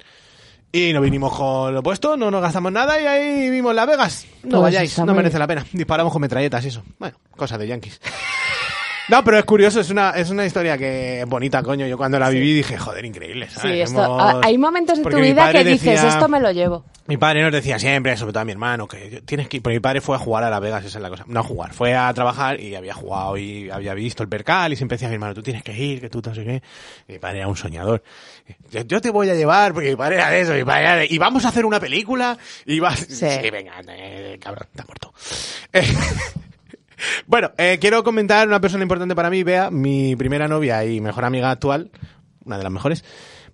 [0.70, 4.26] Y nos vinimos con lo puesto, no nos gastamos nada y ahí vimos Las Vegas.
[4.42, 5.64] No Pues vayáis, no merece la pena.
[5.72, 6.82] Disparamos con metralletas y eso.
[6.98, 8.00] Bueno, cosas de yankees.
[9.08, 11.86] No, pero es curioso, es una, es una historia que bonita, coño.
[11.86, 13.72] Yo cuando la viví dije, joder, increíble, ¿sabes?
[13.72, 16.84] Sí, esto, Hemos- hay momentos de Porque tu vida que dices, esto me lo llevo.
[17.06, 19.62] Mi padre nos decía siempre, sobre todo a mi hermano, que tienes que ir.
[19.62, 21.24] Pero mi padre fue a jugar a Las Vegas, esa es la cosa.
[21.26, 24.76] No a jugar, fue a trabajar y había jugado y había visto el percal y
[24.76, 26.62] siempre decía a mi hermano, tú tienes que ir, que tú no sé qué.
[27.08, 28.02] Y mi padre era un soñador.
[28.70, 30.96] Yo, yo te voy a llevar, porque mi padre era de eso, mi padre era
[30.96, 32.36] de, y vamos a hacer una película
[32.66, 32.98] y vas...
[33.08, 33.26] Sí.
[33.50, 35.12] venga, eh, cabrón, está muerto.
[35.72, 35.82] Eh,
[37.26, 41.24] bueno, eh, quiero comentar una persona importante para mí, Bea, mi primera novia y mejor
[41.24, 41.90] amiga actual,
[42.44, 43.04] una de las mejores.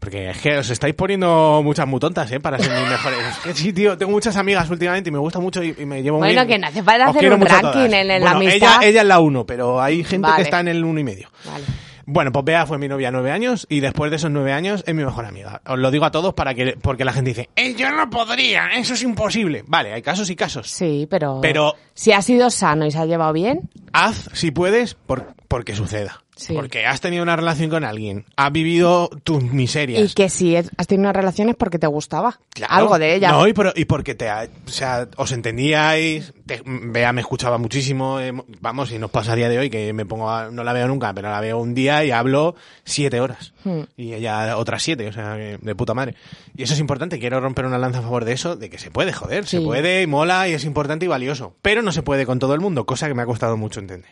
[0.00, 2.38] Porque es que os estáis poniendo muchas muy tontas, ¿eh?
[2.38, 3.18] Para ser mis mejores.
[3.26, 6.02] Es que sí, tío, tengo muchas amigas últimamente y me gusta mucho y, y me
[6.02, 6.56] llevo muy Bueno, bien.
[6.56, 8.54] que no hace falta Os hacer un ranking en- la Bueno, amistad.
[8.56, 10.36] Ella, ella es la uno, pero hay gente Vale.
[10.36, 11.30] que está en el uno y medio.
[11.46, 11.64] Vale.
[12.06, 14.94] Bueno, pues Bea fue mi novia nueve años y después de esos nueve años es
[14.94, 15.60] mi mejor amiga.
[15.66, 18.68] Os lo digo a todos para que, porque la gente dice, "Eh, yo no podría,
[18.76, 19.64] eso es imposible.
[19.66, 20.68] Vale, hay casos y casos.
[20.70, 24.94] Sí, pero, Pero- si ha sido sano y se ha llevado bien, Haz, si puedes,
[24.94, 26.23] por, porque suceda.
[26.36, 26.52] Sí.
[26.52, 30.10] Porque has tenido una relación con alguien, has vivido tus miserias.
[30.10, 32.74] y que si es- has tenido relaciones porque te gustaba Claro.
[32.74, 33.30] algo de ella.
[33.30, 38.18] No, y, por- y porque te, o sea, os entendíais, te- Bea me escuchaba muchísimo,
[38.20, 40.72] eh, vamos, y nos pasa a día de hoy que me pongo, a- no la
[40.72, 43.52] veo nunca, pero la veo un día y hablo siete horas.
[43.64, 43.82] Hmm.
[43.96, 46.16] Y ella otras siete, o sea, de puta madre.
[46.56, 48.90] Y eso es importante, quiero romper una lanza a favor de eso, de que se
[48.90, 51.54] puede, joder, se puede y mola y es importante y valioso.
[51.62, 54.10] Pero no se puede con todo el mundo, cosa que me ha costado mucho entender.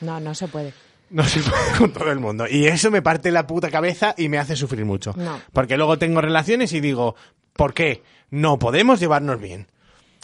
[0.00, 0.72] No, no se puede.
[1.12, 2.46] No se puede con todo el mundo.
[2.50, 5.12] Y eso me parte la puta cabeza y me hace sufrir mucho.
[5.16, 5.40] No.
[5.52, 7.14] Porque luego tengo relaciones y digo,
[7.52, 8.02] ¿por qué?
[8.30, 9.68] No podemos llevarnos bien.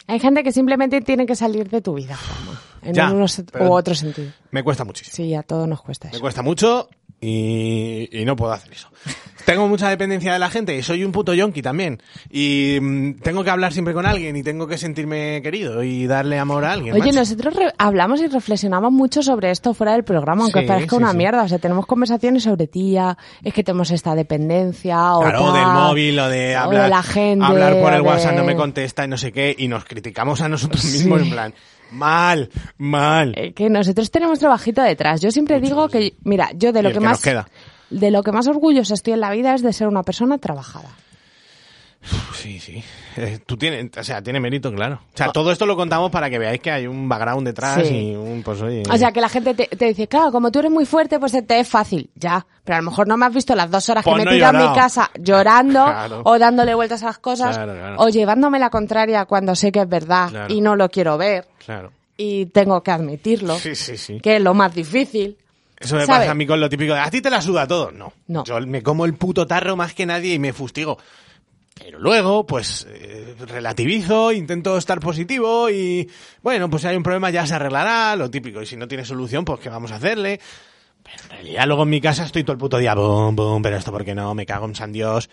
[0.07, 3.25] Hay gente que simplemente tiene que salir de tu vida, Juanma, en Ya, uno
[3.59, 4.31] u otro sentido.
[4.49, 5.15] Me cuesta muchísimo.
[5.15, 6.21] Sí, a todos nos cuesta Me eso.
[6.21, 6.89] cuesta mucho
[7.21, 8.89] y, y no puedo hacer eso.
[9.49, 12.01] Tengo mucha dependencia de la gente y soy un puto yonki también.
[12.29, 16.37] Y mm, tengo que hablar siempre con alguien y tengo que sentirme querido y darle
[16.37, 16.93] amor a alguien.
[16.93, 17.19] Oye, macho.
[17.19, 21.01] nosotros re- hablamos y reflexionamos mucho sobre esto fuera del programa, aunque Sí, parezca sí,
[21.01, 21.17] una sí.
[21.17, 21.43] mierda.
[21.43, 25.67] O sea, tenemos conversaciones sobre tía, es que tenemos esta dependencia, o Claro, tal, del
[25.67, 28.55] móvil o de o hablar, la gente, hablar por el o de- WhatsApp no me
[28.55, 31.53] contesta y no sé qué y nos criticamos a nosotros mismos en plan,
[31.91, 33.33] mal, mal.
[33.35, 35.21] Eh, que nosotros tenemos trabajito detrás.
[35.21, 37.47] Yo siempre digo que, mira, yo de Y lo el que que más nos queda.
[37.89, 40.89] De lo que más orgulloso estoy en la vida es de ser una persona trabajada.
[42.33, 42.81] Sí, sí.
[43.17, 45.01] Eh, tú tienes, o sea, tiene mérito, claro.
[45.13, 48.11] O sea, todo esto lo contamos para que veáis que hay un background detrás Sí.
[48.11, 48.83] y un, pues oye.
[48.89, 51.33] O sea, que la gente te, te dice, claro, como tú eres muy fuerte, pues
[51.45, 52.09] te es fácil.
[52.15, 54.25] Ya, pero a lo mejor no me has visto las dos horas Pues que me
[54.25, 56.21] no he he tirado en mi casa llorando Claro.
[56.23, 57.95] o dándole vueltas a las cosas Claro, claro.
[57.97, 61.91] o llevándome la contraria cuando sé que es verdad y no lo quiero ver Claro.
[62.15, 64.21] y tengo que admitirlo, Sí, sí, sí.
[64.21, 65.37] que es lo más difícil.
[65.79, 66.19] Eso me ¿Sabe?
[66.19, 67.91] pasa a mí con lo típico de, ¿a ti te la suda todo?
[67.91, 68.13] No.
[68.27, 68.43] No.
[68.43, 70.97] Yo me como el puto tarro más que nadie y me fustigo.
[71.79, 76.09] Pero luego, pues, eh, relativizo, intento estar positivo y,
[76.43, 78.61] bueno, pues si hay un problema ya se arreglará, lo típico.
[78.61, 80.41] Y si no tiene solución, pues, ¿qué vamos a hacerle?
[81.01, 83.77] Pero en realidad luego en mi casa estoy todo el puto día, boom, boom, pero
[83.77, 85.29] esto porque no, me cago en San Dios.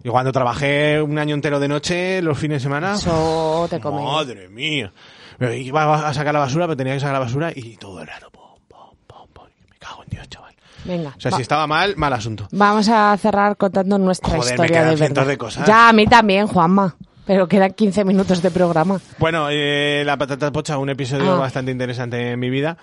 [0.00, 2.94] Yo cuando trabajé un año entero de noche, los fines de semana...
[2.94, 4.00] Eso te come.
[4.00, 4.92] Madre mía.
[5.38, 8.06] Me Iba a sacar la basura, pero tenía que sacar la basura y todo el
[8.06, 9.46] rato, pum, pum, pum, pum.
[9.68, 10.54] Me cago en Dios, chaval.
[10.84, 11.14] Venga.
[11.16, 12.46] O sea, va- si estaba mal, mal asunto.
[12.52, 15.30] Vamos a cerrar contando nuestra Joder, me historia quedan de cientos verdad.
[15.32, 15.66] de cosas.
[15.66, 16.96] Ya, a mí también, Juanma.
[17.26, 19.00] Pero quedan 15 minutos de programa.
[19.18, 21.38] Bueno, eh, La Patata Pocha, un episodio Ah.
[21.40, 22.78] bastante interesante en mi vida.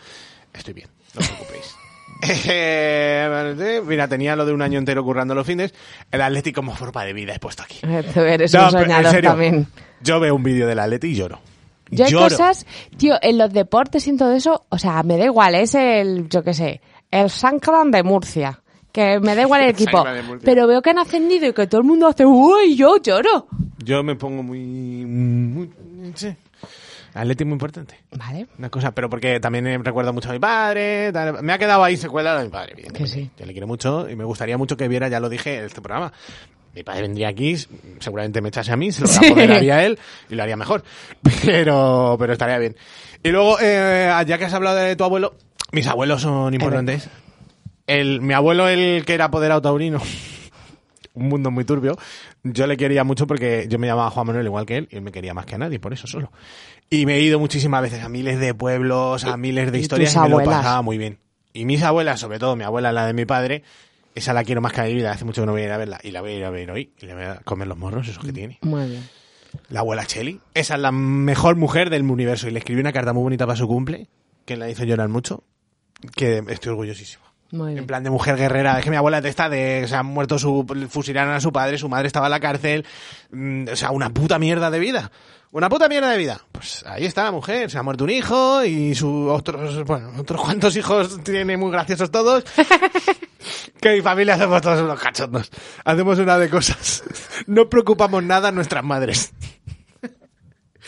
[0.53, 1.75] Estoy bien, no os preocupéis.
[2.47, 5.73] Eh, mira, tenía lo de un año entero currando los fines.
[6.11, 7.79] El Atlético como forma de vida he puesto aquí.
[8.13, 9.67] Tú eres No, un soñador serio, también.
[10.01, 11.39] Yo veo un vídeo del Atleti y lloro.
[11.91, 12.29] Yo hay Lloro.
[12.29, 12.65] cosas,
[12.97, 16.27] tío, en los deportes y en todo eso, o sea, me da igual, es el,
[16.29, 16.81] yo qué sé,
[17.21, 18.59] el Sankran de Murcia.
[18.91, 20.03] Que me da igual el equipo.
[20.43, 23.47] Pero veo que han ascendido y que todo el mundo hace, uy, yo lloro.
[23.83, 24.59] Yo me pongo muy...
[25.05, 25.69] muy
[26.15, 26.33] sí.
[27.13, 27.95] Atleti es muy importante.
[28.17, 28.47] Vale.
[28.57, 31.11] Una cosa, pero porque también eh, recuerdo mucho a mi padre.
[31.13, 31.41] tal.
[31.43, 33.13] Me ha quedado ahí secuela de mi padre, evidentemente.
[33.15, 33.29] Que sí.
[33.37, 35.81] Yo le quiero mucho y me gustaría mucho que viera, ya lo dije en este
[35.81, 36.11] programa.
[36.73, 37.55] Mi padre vendría aquí,
[37.99, 39.27] seguramente me echase a mí, se lo Sí.
[39.27, 39.97] apoderaría él
[40.29, 40.83] y lo haría mejor.
[41.45, 42.75] Pero, pero estaría bien.
[43.23, 45.35] Y luego, eh, ya que has hablado de tu abuelo,
[45.71, 47.09] mis abuelos son importantes.
[47.87, 50.01] El, mi abuelo, el que era apoderado taurino,
[51.13, 51.97] un mundo muy turbio,
[52.43, 55.01] yo le quería mucho porque yo me llamaba Juan Manuel igual que él y él
[55.01, 56.31] me quería más que a nadie, por eso solo.
[56.89, 60.19] Y me he ido muchísimas veces a miles de pueblos, a miles de historias y
[60.19, 61.19] me lo pasaba muy bien.
[61.53, 63.63] Y mis abuelas, sobre todo mi abuela, la de mi padre,
[64.13, 65.71] esa la quiero más que a mi vida, hace mucho que no voy a ir
[65.71, 67.67] a verla y la voy a ir a ver hoy y le voy a comer
[67.67, 68.59] los morros, esos que tiene.
[68.61, 69.03] Muy bien.
[69.69, 73.13] La abuela Cheli, esa es la mejor mujer del universo y le escribí una carta
[73.13, 74.09] muy bonita para su cumple,
[74.45, 75.43] que la hizo llorar mucho,
[76.15, 77.25] que estoy orgullosísimo.
[77.51, 77.79] Muy bien.
[77.79, 78.77] En plan de mujer guerrera.
[78.77, 81.77] Es que mi abuela de esta de se ha muerto su fusilaron a su padre,
[81.77, 82.85] su madre estaba en la cárcel,
[83.31, 85.11] mm, o sea, una puta mierda de vida.
[85.51, 86.41] Una puta mierda de vida.
[86.51, 90.41] Pues ahí está la mujer, se ha muerto un hijo y sus otros, bueno, otros
[90.41, 92.43] cuantos hijos tiene muy graciosos todos.
[93.81, 95.49] que mi familia somos todos unos cachondos.
[95.85, 97.03] Hacemos una de cosas.
[97.47, 99.31] No preocupamos nada a nuestras madres.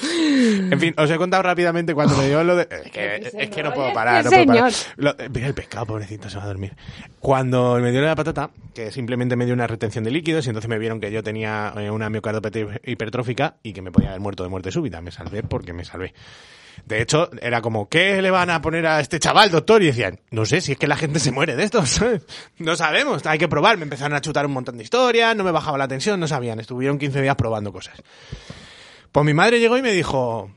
[0.02, 2.68] En fin, os he contado rápidamente cuando me dio lo de...
[2.70, 4.74] Es que, es que no puedo parar, no puedo parar.
[4.98, 6.76] Lo- eh, mira el pescado, pobrecito, se va a dormir.
[7.20, 10.70] Cuando me dio la patata, que simplemente me dio una retención de líquidos, y entonces
[10.70, 14.44] me vieron que yo tenía eh, una miocardopatía hipertrófica y que me podía haber muerto
[14.44, 15.02] de muerte súbita.
[15.02, 16.14] Me salvé porque me salvé.
[16.86, 19.82] De hecho, era como, ¿qué le van a poner a este chaval, doctor?
[19.82, 21.68] Y decían, no sé, si es que la gente se muere de.
[21.86, 22.22] ¿sabes?
[22.60, 23.78] No sabemos, hay que probar.
[23.78, 26.60] Me empezaron a chutar un montón de historias, no me bajaba la tensión, no sabían.
[26.60, 27.96] Estuvieron 15 días probando cosas.
[29.12, 30.52] Pues mi madre llegó y me dijo,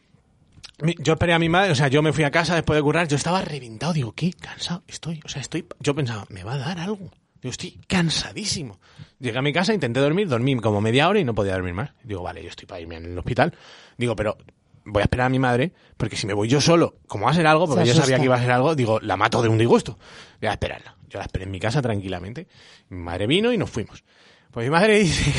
[0.99, 3.09] yo esperé a mi madre, o sea, yo me fui a casa después de currar,
[3.09, 6.59] yo estaba reventado, digo, qué cansado estoy, o sea, estoy, yo pensaba, me va a
[6.59, 7.11] dar algo.
[7.41, 8.79] Digo, estoy cansadísimo.
[9.19, 11.91] Llegué a mi casa, intenté dormir, dormí como media hora y no podía dormir más.
[12.03, 13.55] Digo, vale, yo estoy para irme al hospital.
[13.97, 14.37] Digo, pero
[14.85, 17.35] voy a esperar a mi madre, porque si me voy yo solo, como va a
[17.35, 19.57] ser algo, porque yo sabía que iba a ser algo, digo, la mato de un
[19.57, 19.99] disgusto.
[20.39, 20.97] Voy a esperarla.
[21.09, 22.47] Yo la esperé en mi casa tranquilamente.
[22.91, 24.05] Mi madre vino y nos fuimos.
[24.51, 25.33] Pues mi madre dice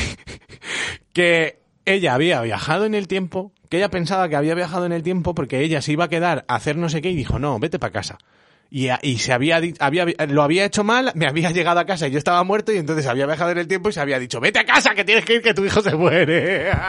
[1.12, 5.02] que ella había viajado en el tiempo, que ella pensaba que había viajado en el
[5.02, 7.58] tiempo porque ella se iba a quedar a hacer no sé qué y dijo, no,
[7.58, 8.18] vete para casa.
[8.70, 12.10] Y, y se había, había, lo había hecho mal, me había llegado a casa y
[12.10, 14.60] yo estaba muerto y entonces había viajado en el tiempo y se había dicho, vete
[14.60, 16.70] a casa que tienes que ir que tu hijo se muere.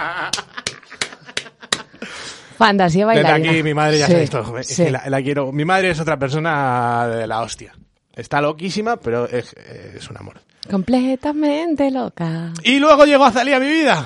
[2.58, 3.50] Fantasía Desde bailarina.
[3.52, 4.58] aquí mi madre ya Sí, sabe esto.
[4.60, 4.86] Es sí.
[4.86, 5.52] que la, la quiero.
[5.52, 7.74] Mi madre es otra persona de la hostia.
[8.16, 10.39] Está loquísima, pero es, es un amor.
[10.70, 12.52] Completamente loca.
[12.64, 14.06] Y luego llegó Azalía a mi vida.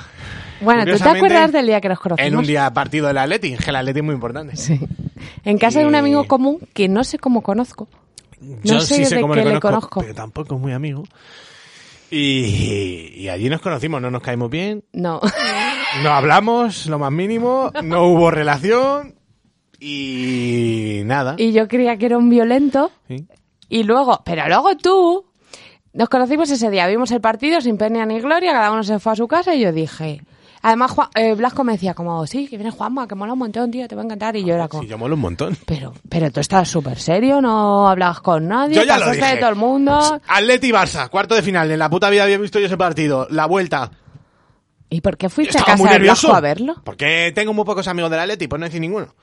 [0.62, 2.28] Bueno, ¿tú te acuerdas del día que nos conocimos?
[2.28, 4.56] En un día partido del Atleti, que el Atleti es muy importante.
[4.56, 4.80] Sí.
[5.44, 7.88] En casa de un Y- amigo común que no sé cómo conozco.
[8.40, 10.02] No sé de cómo qué le conozco.
[10.02, 11.04] pero tampoco es muy amigo.
[12.10, 15.20] Y, y allí nos conocimos, no nos caímos bien, No.
[16.04, 19.16] no hablamos lo más mínimo, no hubo relación
[19.80, 21.36] y nada.
[21.38, 22.92] y yo creía que era un violento.
[23.08, 23.28] Sí.
[23.70, 25.26] Y luego, pero luego tú,
[25.94, 29.12] nos conocimos ese día, vimos el partido sin pena ni gloria, cada uno se fue
[29.12, 30.22] a su casa y yo dije...
[30.62, 33.70] Además, Juan, eh, Blasco me decía como, sí, que viene Juanma, que mola un montón,
[33.72, 34.36] tío, te va a encantar.
[34.36, 35.58] Y yo era como, Sí, yo molo un montón.
[35.66, 39.26] pero, pero tú estás súper serio, no hablabas con nadie, Yo ya lo dije.
[39.26, 40.22] de todo el mundo.
[40.28, 41.70] Atleti Barça, cuarto de final.
[41.72, 43.28] En la puta vida había visto yo ese partido.
[43.30, 43.92] La vuelta.
[44.90, 46.28] ¿Y por qué fuiste a estaba muy casa de nervioso.
[46.28, 46.76] Blasco a verlo?
[46.84, 49.14] Porque tengo muy pocos amigos del Atleti, por no decir ninguno.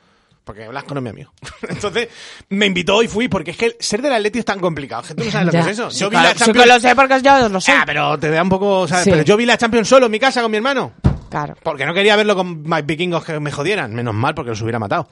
[0.45, 1.33] Porque Blasco no es mi amigo.
[1.71, 2.09] Entonces,
[2.51, 5.03] me invitó y fui, porque es que ser del Atleti es tan complicado.
[5.09, 5.65] Que tú no sabes lo Ya.
[5.65, 5.91] que es eso.
[5.91, 6.65] Sí, Yo vi claro, la sí Champions...
[6.67, 7.73] que lo sé porque yo lo sé.
[7.73, 9.05] Ah, pero te da un poco, ¿sabes?
[9.05, 9.11] Sí.
[9.11, 10.93] Pero yo vi la Champions solo en mi casa con mi hermano.
[11.35, 11.57] Claro.
[11.65, 13.93] Porque no quería verlo con más vikingos que me jodieran.
[13.93, 15.09] Menos mal, porque los hubiera matado.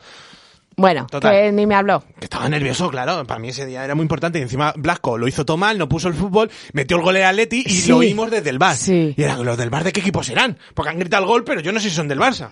[0.76, 1.32] Bueno, Total.
[1.32, 2.02] que ni me habló.
[2.18, 3.24] Que estaba nervioso, claro.
[3.26, 4.38] Para mí ese día era muy importante.
[4.38, 7.24] Y encima Blasco lo hizo todo mal, no puso el fútbol, metió el gol de
[7.24, 7.90] Atleti y Sí.
[7.90, 8.76] lo oímos desde el bar.
[8.76, 9.14] Sí.
[9.16, 10.56] Y eran los del bar de qué equipo serán.
[10.74, 12.50] Porque han gritado el gol, pero yo no sé si son del Barça.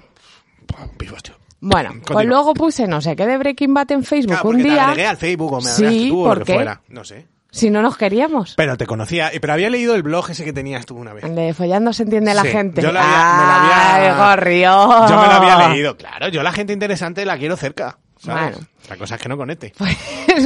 [0.98, 1.34] Pifos, tío.
[1.60, 4.62] Bueno, pues luego puse no sé qué de Breaking Bad en Facebook Claro, un porque
[4.64, 4.88] te día.
[4.88, 6.80] agregué al Facebook o me Sí, tú o ¿por lo que fuera.
[6.88, 7.26] No sé.
[7.52, 8.54] Si no nos queríamos.
[8.56, 9.30] Pero te conocía.
[9.40, 11.24] Pero había leído el blog ese que tenías tú una vez.
[11.24, 12.80] El de follando se entiende la Sí, gente.
[12.82, 15.06] yo la había- me la había-.
[15.08, 15.96] Yo me lo había leído.
[15.96, 17.98] Claro, yo la gente interesante la quiero cerca.
[18.18, 18.52] ¿sabes?
[18.52, 18.66] Bueno.
[18.88, 19.72] La cosa es que no conecte.
[19.78, 19.96] Pues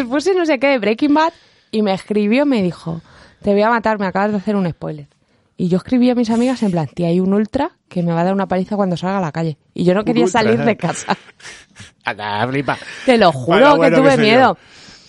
[0.09, 1.32] puse no sé qué de Breaking Bad
[1.70, 3.00] y me escribió, me dijo,
[3.42, 5.09] te voy a matar, me acabas de hacer un spoiler.
[5.57, 8.20] Y yo escribí a mis amigas en plan, tía, hay un ultra que me va
[8.20, 9.57] a dar una paliza cuando salga a la calle.
[9.72, 10.40] Y yo no quería ultra.
[10.42, 11.16] salir de casa.
[12.05, 12.76] Acá, flipa.
[13.07, 14.57] Te lo juro que tuve miedo.
[14.57, 14.59] yo.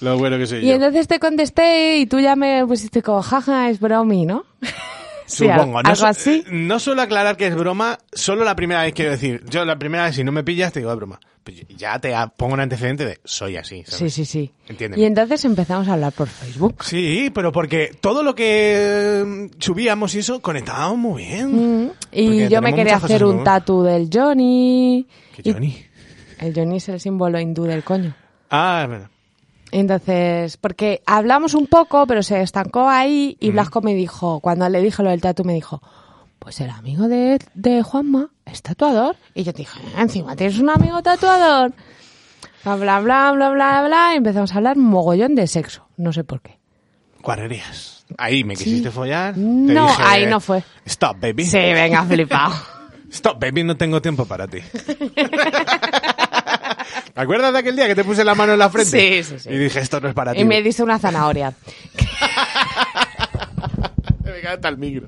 [0.01, 0.73] Lo bueno que soy Y yo.
[0.73, 4.45] entonces te contesté y tú ya me pusiste como, jaja, es bromi, ¿no?
[5.27, 5.79] Supongo.
[5.79, 6.43] algo No, su- así.
[6.51, 9.43] no suelo aclarar que es broma, solo la primera vez quiero decir.
[9.49, 11.19] Yo la primera vez, si no me pillas, te digo es broma.
[11.43, 13.83] Pues ya te pongo un antecedente de soy así.
[13.85, 14.13] Sí, ¿sabes?
[14.13, 14.51] sí, sí.
[14.67, 15.01] Entiéndeme.
[15.01, 16.83] Y entonces empezamos a hablar por Facebook.
[16.83, 21.85] Sí, pero porque todo lo que mm, subíamos y eso conectábamos muy bien.
[21.85, 25.07] Mm, Y yo me quería hacer un tatu del Johnny.
[25.35, 25.85] Que Y- Johnny.
[26.39, 28.15] El Johnny es el símbolo hindú del coño.
[28.49, 29.09] Ah, es verdad.
[29.71, 34.81] Entonces, porque hablamos un poco, pero se estancó ahí y Blasco me dijo, cuando le
[34.81, 35.81] dije lo del tatu, me dijo,
[36.39, 39.15] pues el amigo de, de Juanma es tatuador.
[39.33, 41.73] Y yo te dije, "Ah, encima tienes un amigo tatuador.
[42.63, 44.09] Bla, bla, bla, bla, bla, bla.
[44.13, 45.87] Y empezamos a hablar mogollón de sexo.
[45.97, 46.57] No sé por qué.
[47.21, 48.05] Guarrerías.
[48.17, 49.33] Ahí me quisiste follar.
[49.33, 50.63] te No, dije, ahí no fue.
[50.85, 51.45] Stop, baby.
[51.45, 52.53] Sí, venga, flipado.
[53.11, 54.59] Stop, baby, no tengo tiempo para ti.
[57.13, 59.23] ¿Te acuerdas de aquel día que te puse la mano en la frente?
[59.23, 59.49] Sí, sí, sí.
[59.49, 60.39] Y dije, esto no es para ti.
[60.39, 61.53] y me dice una zanahoria.
[64.23, 65.07] Me encanta el micro.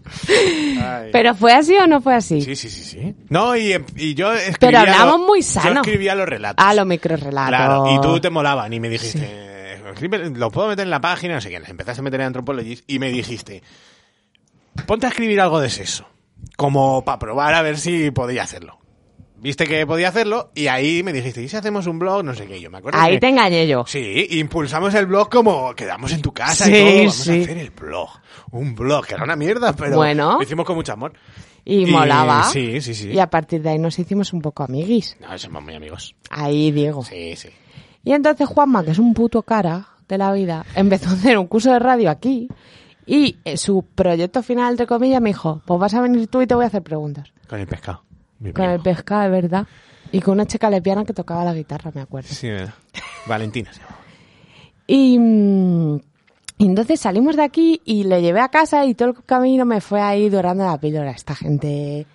[0.82, 1.10] Ay.
[1.12, 2.42] ¿Pero fue así o no fue así?
[2.42, 3.16] Sí, sí, sí, sí.
[3.30, 4.58] No, y, y yo escribía...
[4.60, 5.82] Pero hablamos lo- muy Yo sano.
[5.82, 6.64] escribía los relatos.
[6.66, 7.48] Ah, los microrelatos.
[7.50, 11.36] Claro, y tú te molaban y me dijiste, "Escribe- lo puedo meter en la página,
[11.36, 13.64] no sé qué, les empezaste a meter en Anthropology y me dijiste,
[14.86, 16.08] ponte a escribir algo de sexo,
[16.56, 18.80] como para probar a ver si podía hacerlo.
[19.40, 22.24] Viste que podía hacerlo y ahí me dijiste, ¿y si hacemos un blog?
[22.24, 23.84] No sé qué, yo me acuerdo Ahí que- te engañé yo.
[23.86, 27.40] Sí, impulsamos el blog como quedamos en tu casa Sí, y todo, vamos sí.
[27.40, 28.10] a hacer el blog.
[28.52, 30.38] Un blog, que era una mierda, pero Bueno.
[30.38, 31.14] lo hicimos con mucho amor.
[31.64, 32.46] Y, Y- molaba.
[32.46, 33.12] sí, sí, sí.
[33.12, 35.18] Y a partir de ahí nos hicimos un poco amiguis.
[35.20, 36.16] No, somos muy amigos.
[36.32, 37.04] Ahí, Diego.
[37.04, 37.50] Sí, sí.
[38.04, 41.46] Y entonces Juanma, que es un puto cara de la vida, empezó a hacer un
[41.48, 42.48] curso de radio aquí.
[43.06, 46.48] Y eh, su proyecto final, entre comillas, me dijo, pues vas a venir tú y
[46.48, 47.32] te voy a hacer preguntas.
[47.48, 48.04] Con el pescado.
[48.54, 49.68] Con el pescado, de verdad.
[50.12, 52.30] Y con una chica lesbiana que tocaba la guitarra, me acuerdo.
[52.32, 52.74] Sí, verdad.
[53.26, 53.98] Valentina se llama.
[54.88, 55.96] Y, mm,
[56.60, 59.82] y entonces salimos de aquí y le llevé a casa y todo el camino me
[59.82, 61.12] fue ahí dorando la píldora.
[61.12, 62.06] Esta gente...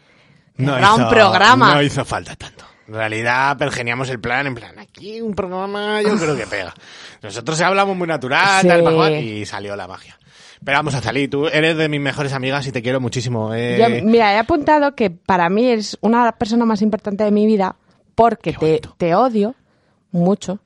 [0.57, 1.75] Era un programa.
[1.75, 2.65] No hizo falta tanto.
[2.89, 6.75] En realidad, pergeníamos el plan, en plan, aquí un programa yo creo que pega.
[7.23, 8.69] Nosotros hablamos muy natural, Sí.
[8.69, 10.19] tal, y salió la magia.
[10.65, 13.53] Pero vamos a salir, tú eres de mis mejores amigas y te quiero muchísimo.
[13.55, 13.79] eh.
[13.81, 17.31] Yo, mira, he apuntado que para mí es una de las personas más importantes de
[17.33, 17.77] mi vida
[18.15, 19.55] porque te, te odio
[20.13, 20.61] mucho,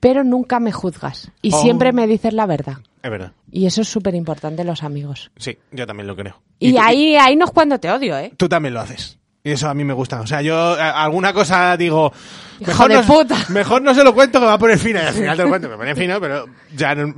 [0.00, 1.60] pero nunca me juzgas y Oh.
[1.62, 2.78] siempre me dices la verdad.
[3.02, 3.32] Es verdad.
[3.50, 5.30] Y eso es súper importante los amigos.
[5.36, 6.40] Sí, yo también lo creo.
[6.58, 8.32] Y, ahí, ahí no es cuando te odio, ¿eh?
[8.36, 9.18] Tú también lo haces.
[9.42, 10.20] Y eso a mí me gusta.
[10.20, 12.12] O sea, yo a- alguna cosa digo...
[12.60, 13.36] Hijo de no, puta.
[13.48, 15.00] Mejor no se lo cuento que va a poner fino.
[15.00, 16.46] Y al final te lo cuento, me pone fino, pero
[16.76, 16.94] ya...
[16.94, 17.14] no-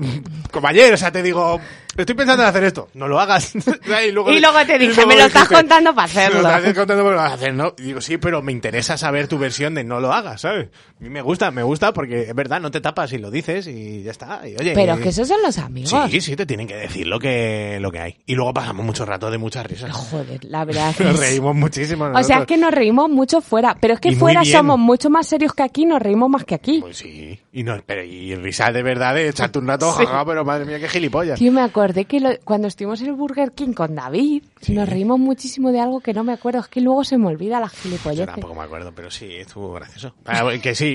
[0.51, 1.61] como ayer, o sea, te digo...
[1.95, 2.89] Estoy pensando en hacer esto.
[2.95, 3.55] No lo hagas.
[3.55, 6.37] y luego, Y luego te dije, luego me lo estás contando para hacerlo.
[6.39, 7.75] Me lo estás contando porque lo vas a hacer, ¿no?
[7.77, 10.69] Y digo, sí, pero me interesa saber tu versión de no lo hagas, ¿sabes?
[10.99, 13.67] A mí me gusta, me gusta porque es verdad, no te tapas y lo dices
[13.67, 14.41] y ya está.
[14.49, 15.93] Y, oye, Pero que esos son los amigos.
[16.11, 18.17] Sí, sí, te tienen que decir lo que, lo que hay.
[18.25, 19.93] Y luego pasamos mucho rato de muchas risas.
[19.93, 20.95] Joder, la verdad.
[20.97, 22.07] que Nos es- reímos muchísimo.
[22.15, 23.77] O sea, es que nos reímos mucho fuera.
[23.79, 26.55] Pero es que Y fuera somos mucho más serios que aquí, nos reímos más que
[26.55, 26.79] aquí.
[26.83, 27.39] Pues sí.
[27.53, 30.05] Y, no, pero, y risas de verdad de echarte un rato, Sí.
[30.05, 31.39] jaja, pero madre mía, qué gilipollas.
[31.39, 35.19] Tío, me acordé que lo- cuando estuvimos en el Burger King con David, nos reímos
[35.19, 36.61] muchísimo de algo que no me acuerdo.
[36.61, 38.27] Es que luego se me olvida las Yo gilipolleces.
[38.27, 40.15] tampoco me acuerdo, pero sí, estuvo gracioso.
[40.27, 40.87] Ah, que sí,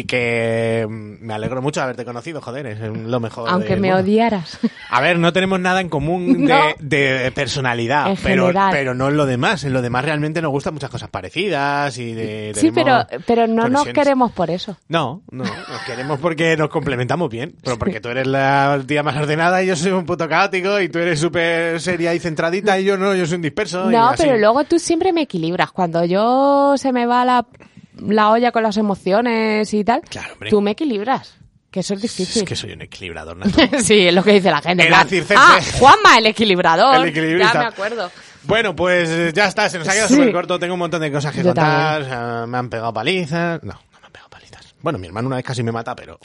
[0.00, 3.48] y que mm, me alegro mucho de haberte conocido, joder, es lo mejor.
[3.48, 4.02] Aunque me mundo.
[4.02, 4.58] odiaras.
[4.90, 6.60] A ver, no tenemos nada en común No.
[6.80, 8.70] de, personalidad, En pero, general.
[8.72, 9.64] pero no en lo demás.
[9.64, 12.52] En lo demás realmente nos gustan muchas cosas parecidas y de...
[12.54, 14.04] sí, pero, pero no nos conexiones.
[14.04, 14.76] queremos por eso.
[14.88, 19.16] No, no, nos queremos porque nos complementamos bien, pero porque tú eres la tía más
[19.16, 22.84] ordenada y yo soy un puto caótico y tú eres súper seria y centradita y
[22.84, 23.90] yo no, yo soy un disperso.
[23.90, 25.70] No, pero luego tú siempre me equilibras.
[25.72, 27.46] Cuando yo se me va la,
[27.98, 31.38] la olla con las emociones y tal, Claro, tú me equilibras.
[31.76, 32.42] Que eso es difícil.
[32.42, 33.68] Es que soy un equilibrador natural.
[33.84, 34.86] sí, es lo que dice la gente.
[34.86, 36.96] en El plan, ah, Juanma, el equilibrador.
[36.96, 37.52] El equilibrista.
[37.52, 38.10] Ya me acuerdo.
[38.44, 40.14] Bueno, pues ya está, se nos ha quedado Sí.
[40.14, 42.94] súper corto, tengo un montón de cosas que Yo contar, o sea, me han pegado
[42.94, 44.74] palizas, no, no me han pegado palizas.
[44.80, 46.18] Bueno, mi hermano una vez casi me mata, pero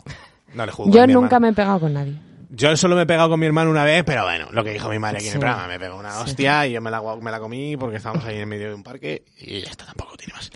[0.54, 0.90] no le juzgo.
[0.94, 1.40] Yo nunca hermano.
[1.42, 2.16] me he pegado con nadie.
[2.52, 4.88] Yo solo me he pegado con mi hermano una vez, pero bueno, lo que dijo
[4.88, 5.36] mi madre aquí en Sí.
[5.36, 8.24] el programa, me pegó una hostia y yo me la, me la comí porque estábamos
[8.24, 10.50] ahí en medio de un parque y esto tampoco tiene más.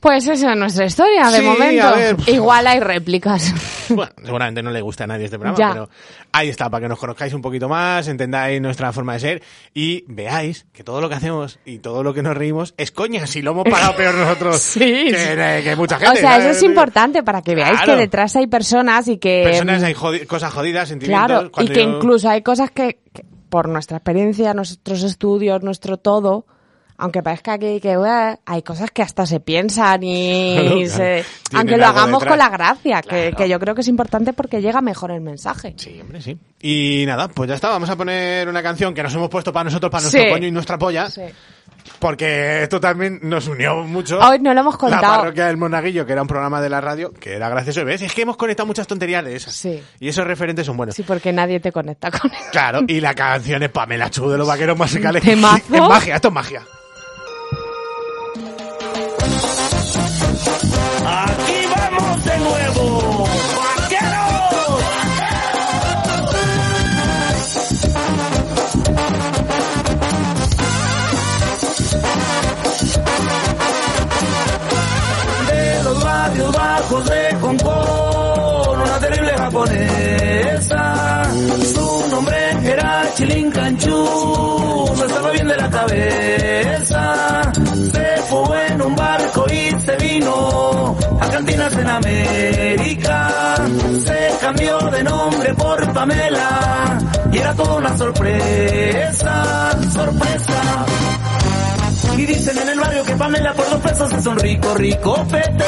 [0.00, 1.86] Pues esa es nuestra historia de Sí, momento.
[2.26, 3.52] Igual hay réplicas.
[3.90, 5.72] Bueno, seguramente no le gusta a nadie este programa, Ya.
[5.72, 5.90] pero
[6.30, 9.42] ahí está, para que nos conozcáis un poquito más, entendáis nuestra forma de ser
[9.74, 13.26] y veáis que todo lo que hacemos y todo lo que nos reímos es coña,
[13.26, 16.12] si lo hemos pagado peor nosotros Sí, que, que mucha gente.
[16.18, 17.94] o sea, eso es importante para que veáis Claro.
[17.94, 19.42] que detrás hay personas y que...
[19.44, 21.26] Personas, hay jodi- cosas jodidas, sentimientos.
[21.50, 25.96] Claro, y que yo- incluso hay cosas que, que por nuestra experiencia, nuestros estudios, nuestro
[25.96, 26.46] todo,
[27.00, 27.96] aunque parezca que, que
[28.46, 31.24] hay cosas que hasta se piensan y Claro, se...
[31.54, 32.28] Aunque lo hagamos detrás.
[32.28, 33.36] con la gracia, que, Claro.
[33.36, 35.74] que yo creo que es importante porque llega mejor el mensaje.
[35.76, 36.38] Sí, hombre, sí.
[36.60, 39.64] Y nada, pues ya está, vamos a poner una canción que nos hemos puesto para
[39.64, 40.30] nosotros, para nuestro Sí.
[40.30, 41.22] coño y nuestra polla, Sí.
[41.98, 44.18] porque esto también nos unió mucho.
[44.20, 45.16] Hoy no lo hemos La contado.
[45.20, 47.84] parroquia del Monaguillo, que era un programa de la radio, que era gracioso.
[47.84, 48.02] ¿Ves?
[48.02, 49.54] Es que hemos conectado muchas tonterías de esas.
[49.54, 49.82] Sí.
[49.98, 50.94] Y esos referentes son buenos.
[50.94, 52.38] Sí, porque nadie te conecta con él.
[52.52, 55.22] Claro, y la canción es Pamela Chu de los vaqueros musicales.
[55.22, 55.74] Temazo.
[55.74, 56.62] Es magia, esto es magia.
[61.12, 63.24] Aquí vamos de nuevo,
[63.56, 64.84] vaqueros.
[75.48, 77.58] De los barrios bajos de Hong
[78.82, 80.80] una terrible japonesa.
[82.72, 83.90] Era Chilin Canchu,
[84.96, 87.52] no estaba bien de la cabeza.
[87.92, 93.56] Se fue en un barco y se vino a cantinas en América.
[94.04, 96.98] Se cambió de nombre por Pamela
[97.32, 100.86] y era toda una sorpresa, sorpresa.
[102.20, 105.64] Y dicen en el barrio que Pamela por dos pesos es un rico, rico pete.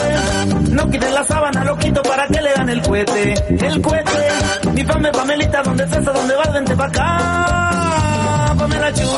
[0.70, 4.28] No quiten la sábana, lo quito para que le dan el cohete, el cohete.
[4.74, 6.06] Mi Pame, Pamelita, ¿dónde estás?
[6.06, 6.52] ¿A dónde vas?
[6.52, 8.54] Vente pa' acá.
[8.58, 9.08] Pamela Chu,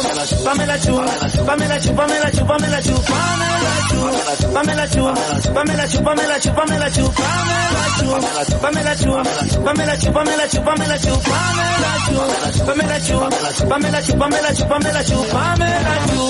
[0.45, 3.54] Pamela Chu, Pamela Chu, Pamela Chu, Pamela Chu, Pamela Chu, Pamela
[4.55, 5.03] Pamela Chu,
[5.53, 9.11] Pamela Chu, Pamela Chu, Pamela Chu, Pamela Chu, Pamela Chu,
[9.63, 11.15] Pamela Chu, Pamela Chu, Pamela Chu,
[12.65, 13.19] Pamela Chu,
[13.69, 16.25] Pamela Chu, Pamela Chu, Pamela Chu.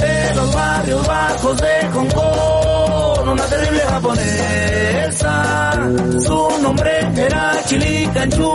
[0.00, 2.53] de los barrios bajos de Hong
[6.20, 8.54] Su nombre era chilicanchú.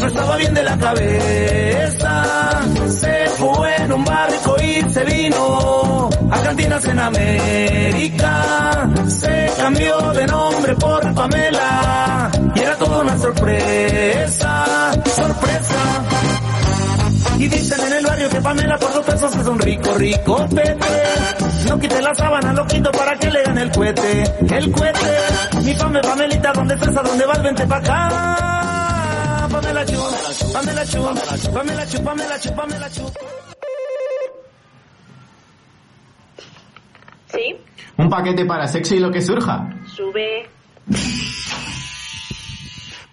[0.00, 2.62] No estaba bien de la cabeza.
[2.88, 8.90] Se fue en un barco y se vino a cantinas en América.
[9.08, 12.30] Se cambió de nombre por Pamela.
[12.54, 14.92] Y era toda una sorpresa.
[15.04, 16.49] Sorpresa.
[17.40, 20.76] Y dicen en el barrio que Pamela por dos pesos es un rico, rico pete.
[21.68, 24.22] No quite la sábana, lo quito para que le den el cohete.
[24.56, 25.10] El cohete.
[25.64, 26.96] Mi Pame, Pamelita, ¿dónde estás?
[26.98, 27.42] ¿A dónde vas?
[27.42, 29.48] Vente pa' acá.
[29.50, 29.98] Pamela chu,
[30.52, 31.02] Pamela chu,
[31.54, 33.12] Pamela chu, Pamela chu, Pamela chu.
[37.32, 37.56] Sí,
[37.96, 39.66] Un paquete para sexo y lo que surja.
[39.96, 40.46] sube.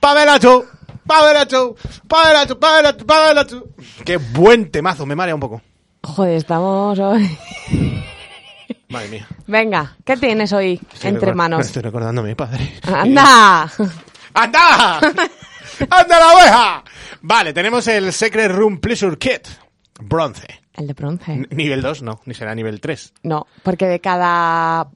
[0.01, 0.65] Pamela Chu,
[1.05, 1.75] Pamela Chu,
[2.07, 3.73] Pamela Chu, Pamela Chu, Pamela Chu.
[4.05, 5.61] Qué buen temazo, me marea un poco.
[6.03, 7.37] Joder, estamos hoy.
[8.89, 9.27] Madre mía.
[9.47, 11.65] Venga, ¿qué tienes hoy Estoy entre manos?
[11.65, 12.73] Estoy recordando a mi padre.
[12.83, 13.69] ¡Anda!
[14.33, 14.99] ¡Anda!
[15.89, 16.83] ¡Anda la oveja!
[17.21, 19.47] Vale, tenemos el Secret Room Pleasure Kit.
[19.99, 20.47] Bronce.
[20.73, 21.33] El de bronce.
[21.33, 23.13] N- Nivel 2, no, ni será nivel 3.
[23.23, 24.89] No, porque de cada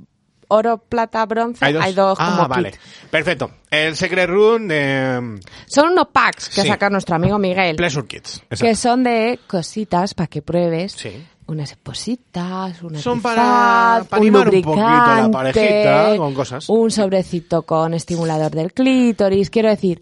[0.51, 2.71] oro, plata, bronce hay dos, ah, como vale.
[2.71, 2.79] kit.
[3.09, 3.51] Perfecto.
[3.69, 6.67] El Secret Room de Son unos packs que Sí.
[6.67, 8.39] saca nuestro amigo Miguel, Pleasure Kits.
[8.49, 8.75] que Exacto.
[8.75, 10.91] son de cositas para que pruebes.
[10.93, 11.25] Sí.
[11.47, 16.69] Unas espositas, una Son para- para un animar un poquito la parejita con cosas.
[16.69, 19.49] Un sobrecito con estimulador del clítoris.
[19.49, 20.01] Quiero decir,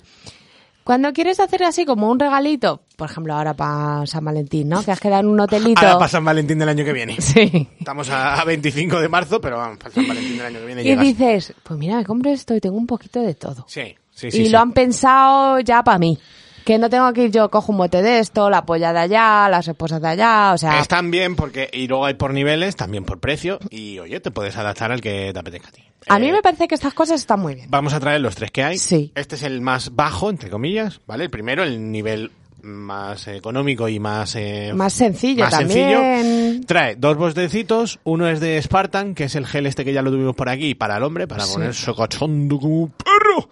[0.90, 4.82] cuando quieres hacer así como un regalito, por ejemplo ahora para San Valentín, ¿no?
[4.84, 5.82] Que has quedado en un hotelito.
[5.82, 7.16] Ahora para San Valentín del año que viene.
[7.22, 7.68] Sí.
[7.78, 10.82] Estamos a a 25 de marzo, pero vamos, para San Valentín del año que viene
[10.82, 11.06] Y llegas.
[11.06, 13.66] dices, pues mira, me compro esto y tengo un poquito de todo.
[13.68, 14.42] Sí, sí, sí.
[14.42, 14.50] y sí.
[14.50, 16.18] lo han pensado ya para mí.
[16.66, 19.48] Que no tengo que ir yo, cojo un bote de esto, la polla de allá,
[19.48, 20.80] las esposas de allá, o sea...
[20.80, 24.58] Están bien porque, y luego hay por niveles, también por precio, y oye, te puedes
[24.58, 25.84] adaptar al que te apetezca a ti.
[26.08, 27.68] A Eh, mí me parece que estas cosas están muy bien.
[27.70, 28.78] Vamos a traer los tres que hay.
[28.78, 29.12] Sí.
[29.16, 31.26] Este es el más bajo, entre comillas, ¿vale?
[31.26, 32.32] El primero, el nivel
[32.62, 34.36] más económico y más...
[34.36, 35.90] eh, Más sencillo más también.
[36.22, 36.66] sencillo.
[36.68, 40.12] Trae dos bostecitos, uno es de Spartan, que es el gel este que ya lo
[40.12, 41.54] tuvimos por aquí, para el hombre, para Sí.
[41.54, 43.50] ponerse cachondo como un perro.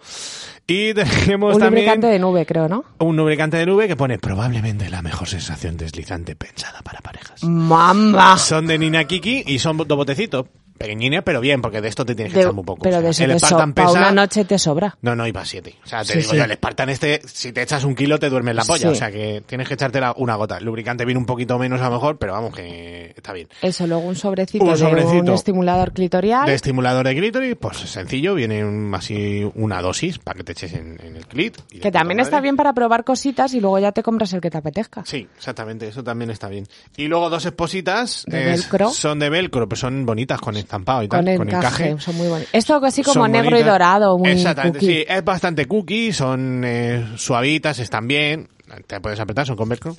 [0.66, 2.84] Y tenemos Un también lubricante de nube, creo, ¿no?
[2.98, 7.42] un lubricante de nube que pone probablemente la mejor sensación deslizante pensada para parejas.
[7.44, 8.36] ¡Mamá!
[8.36, 10.44] Son de Nina Kiki y son dos botecitos.
[10.78, 12.82] Pequeñines, pero bien, porque de esto te tienes que De- echar muy poco.
[12.82, 13.90] pero O sea, de eso el te Spartan pesa...
[13.90, 14.96] una noche te sobra.
[15.02, 15.74] No, no, y para siete.
[15.84, 16.36] O sea, te Sí, digo sí.
[16.38, 18.82] yo, el Spartan este, si te echas un kilo, te duermes la polla.
[18.82, 18.86] Sí.
[18.86, 20.58] O sea, que tienes que echarte la- una gota.
[20.58, 23.48] El lubricante viene un poquito menos a lo mejor, pero vamos, que está bien.
[23.60, 25.34] Eso, luego un sobrecito, Un de un sobrecito.
[25.34, 26.46] estimulador clitorial.
[26.46, 30.72] De estimulador de clítoris, pues sencillo, viene un- así una dosis para que te eches
[30.74, 31.58] en, en el clit.
[31.72, 34.50] y que también está bien para probar cositas y luego ya te compras el que
[34.50, 35.02] te apetezca.
[35.04, 36.66] Sí, exactamente, eso también está bien.
[36.96, 41.08] Y luego dos espositas ¿De es- son de velcro, pero son bonitas con estampado y
[41.08, 42.04] tal, Con con encaje, encaje.
[42.04, 42.50] son muy bonitos.
[42.54, 44.94] Esto así como Son negro y dorado, muy Exactamente, cookie.
[44.98, 48.48] sí, es bastante cookie, son eh, suavitas, están bien,
[48.86, 49.96] te puedes apretar, son con velcro.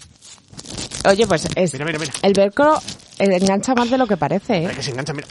[1.09, 2.11] Oye, pues es, Mira, mira, mira.
[2.21, 2.77] el velcro
[3.17, 4.71] eh, engancha más de lo que parece, ¿eh?
[4.75, 5.27] Que se engancha, mira.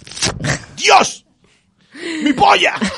[0.77, 1.25] ¡Dios!
[2.25, 2.75] ¡Mi polla!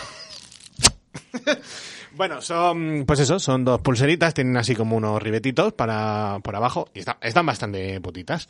[2.13, 6.89] Bueno, son, pues eso, son dos pulseritas, tienen así como unos ribetitos para, por abajo,
[6.93, 8.49] y está- están bastante putitas.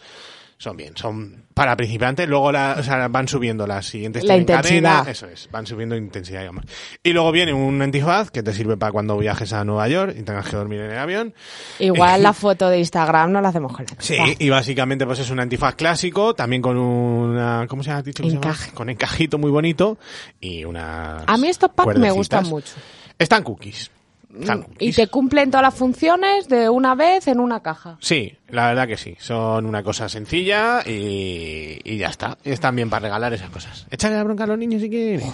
[0.60, 4.58] Son bien, son para principiantes, luego la, o sea, van subiendo las siguientes La cadena,
[4.58, 5.08] intensidad.
[5.08, 6.66] eso es, van subiendo intensidad, digamos.
[7.02, 10.22] Y luego viene un antifaz que te sirve para cuando viajes a Nueva York y
[10.22, 11.34] tengas que dormir en el avión.
[11.78, 15.30] Igual la foto de Instagram no la hacemos con la Sí, y básicamente pues es
[15.30, 18.22] un antifaz clásico, también con una, ¿cómo se ha dicho?
[18.22, 18.72] Encaje.
[18.72, 19.96] Con encajito muy bonito
[20.42, 21.24] y una.
[21.26, 22.74] A mí estos packs me gustan mucho.
[23.18, 23.90] Están cookies.
[24.38, 27.96] Están Y te cumplen todas las funciones de una vez en una caja.
[28.00, 29.16] Sí, la verdad que sí.
[29.18, 32.38] Son una cosa sencilla y, y ya está.
[32.44, 33.86] Y están bien para regalar esas cosas.
[33.90, 35.32] Échale la bronca a los niños si quieren.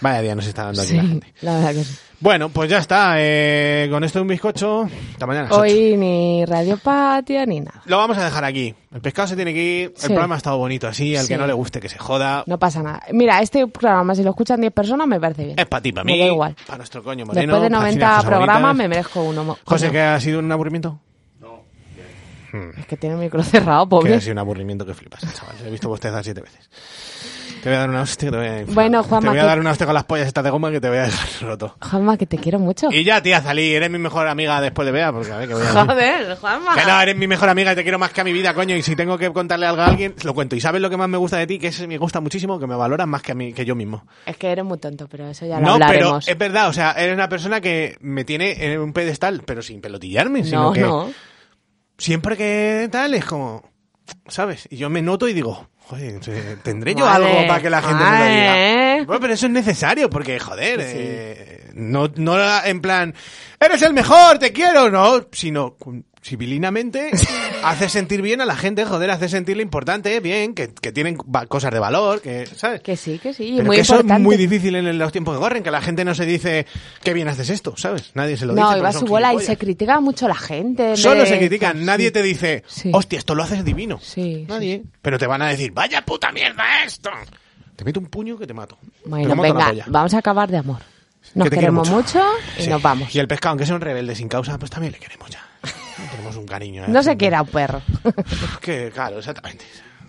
[0.00, 1.34] Vaya día nos está dando aquí la Sí, gente.
[1.42, 1.96] la verdad que sí.
[2.20, 3.14] Bueno, pues ya está.
[3.18, 5.50] Eh, con esto de un bizcocho, hasta mañana.
[5.52, 7.80] Hoy ni radiopatio ni nada.
[7.84, 8.74] Lo vamos a dejar aquí.
[8.92, 9.92] El pescado se tiene que ir.
[9.96, 10.06] Sí.
[10.06, 11.14] El programa ha estado bonito así.
[11.16, 11.38] Al que Sí.
[11.40, 12.42] no le guste que se joda.
[12.46, 13.02] No pasa nada.
[13.12, 15.58] Mira, este programa, si lo escuchan 10 personas, me parece bien.
[15.60, 16.18] Es para ti, para Me mí.
[16.18, 16.56] da igual.
[16.66, 17.40] Para nuestro coño moreno.
[17.52, 19.58] Después de para 90 decir las cosas programas me merezco uno.
[19.64, 19.90] José.
[19.92, 20.98] ¿que ha sido un aburrimiento?
[22.78, 24.14] Es que tiene el micro cerrado, Que pobre.
[24.14, 25.54] ha sido un aburrimiento que flipas, chaval.
[25.66, 26.68] He visto bostezar siete veces.
[27.62, 28.64] Te voy a dar una hostia te voy a...
[28.66, 30.70] Bueno, Te Juanma, voy a que- dar una hostia con las pollas estas de goma
[30.70, 31.76] que te voy a dejar roto.
[31.80, 32.88] Juanma, que te quiero mucho.
[32.90, 35.54] Y ya, tía Zalí, eres mi mejor amiga después de Bea, porque a ver, que
[35.54, 35.84] voy a...
[35.84, 36.74] Joder, Juanma.
[36.74, 38.76] Que no, eres mi mejor amiga y te quiero más que a mi vida, coño.
[38.76, 40.54] Y si tengo que contarle algo a alguien, lo cuento.
[40.56, 42.66] Y sabes lo que más me gusta de ti, que es, me gusta muchísimo, que
[42.66, 44.06] me valoras más que a mí, que yo mismo.
[44.26, 46.28] Es que eres muy tonto, pero eso ya lo No, pero hablaremos.
[46.28, 49.80] es verdad, o sea, eres una persona que me tiene en un pedestal, pero sin
[49.80, 51.10] pelotillarme, sino No, que no.
[51.96, 53.62] siempre que tal es como,
[54.28, 54.68] ¿sabes?
[54.70, 58.04] Y yo me noto y digo, eh, tendré yo Vale, algo para que la gente
[58.04, 58.87] me lo diga.
[59.00, 59.06] Hombre.
[59.06, 63.14] Bueno, pero eso es necesario, porque, joder, eh, no, no en plan,
[63.60, 65.76] eres el mejor, te quiero, no, sino
[66.20, 67.10] civilinamente
[67.64, 71.70] hace sentir bien a la gente, joder, hace sentirle importante, bien, que, que tienen cosas
[71.72, 72.80] de valor, que, ¿sabes?
[72.82, 73.52] Que sí, que sí.
[73.56, 74.20] Pero muy que eso importante.
[74.22, 76.66] es muy difícil en los tiempos que corren, que la gente no se dice,
[77.02, 78.10] qué bien haces esto, ¿sabes?
[78.14, 78.62] Nadie se lo dice.
[78.62, 80.90] No, y va su bola y se critica mucho a la gente.
[80.90, 81.84] en Solo se critican, Sí.
[81.84, 83.98] nadie te dice, hostia, esto lo haces divino.
[84.02, 84.82] Sí, Nadie.
[85.00, 87.10] Pero te van a decir, vaya puta mierda esto.
[87.78, 88.76] Te meto un puño que te mato.
[89.06, 90.78] Bueno, venga, vamos a acabar de amor.
[91.36, 92.20] Nos Que queremos mucho,
[92.58, 92.68] y Sí.
[92.68, 93.14] nos vamos.
[93.14, 95.46] Y el pescado, aunque sea un rebelde sin causa, pues también le queremos ya.
[96.10, 96.82] Tenemos un cariño.
[96.82, 96.88] ¿eh?
[96.88, 97.80] No se quiera un perro.
[98.60, 99.64] Que, claro, exactamente.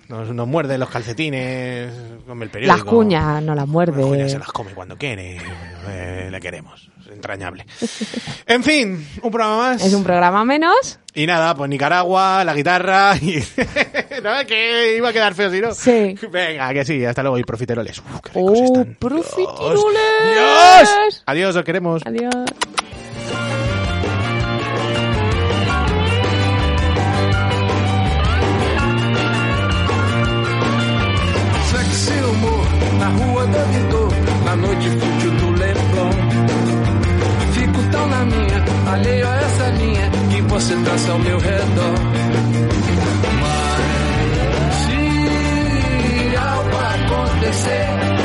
[0.10, 1.93] Nos, nos muerde los calcetines,
[2.26, 2.76] come el periódico.
[2.76, 3.97] Las cuñas no las muerde.
[4.01, 5.38] Las cuñas se las come cuando quiere.
[5.88, 6.89] eh, le queremos.
[7.05, 7.66] Es entrañable.
[8.47, 9.84] En fin, un programa más.
[9.86, 10.97] Es un programa menos.
[11.14, 13.36] Y nada, pues Nicaragua, la guitarra y...
[14.24, 15.74] no, que iba a quedar feo si no.
[15.76, 16.16] Sí.
[16.32, 17.99] Venga, que sí, hasta luego y profiteroles.
[17.99, 18.95] Uf, qué ricos ¡Oh, están.
[18.99, 20.01] profiteroles!
[20.34, 21.24] ¡Dios!
[21.28, 22.01] Adiós, os queremos.
[22.05, 22.34] Adiós.
[34.45, 36.12] na noite fútil do Leblon.
[37.54, 41.95] Fico tão na minha, alheio a essa linha que você traça ao meu redor.
[43.41, 48.18] Mas se algo acontecer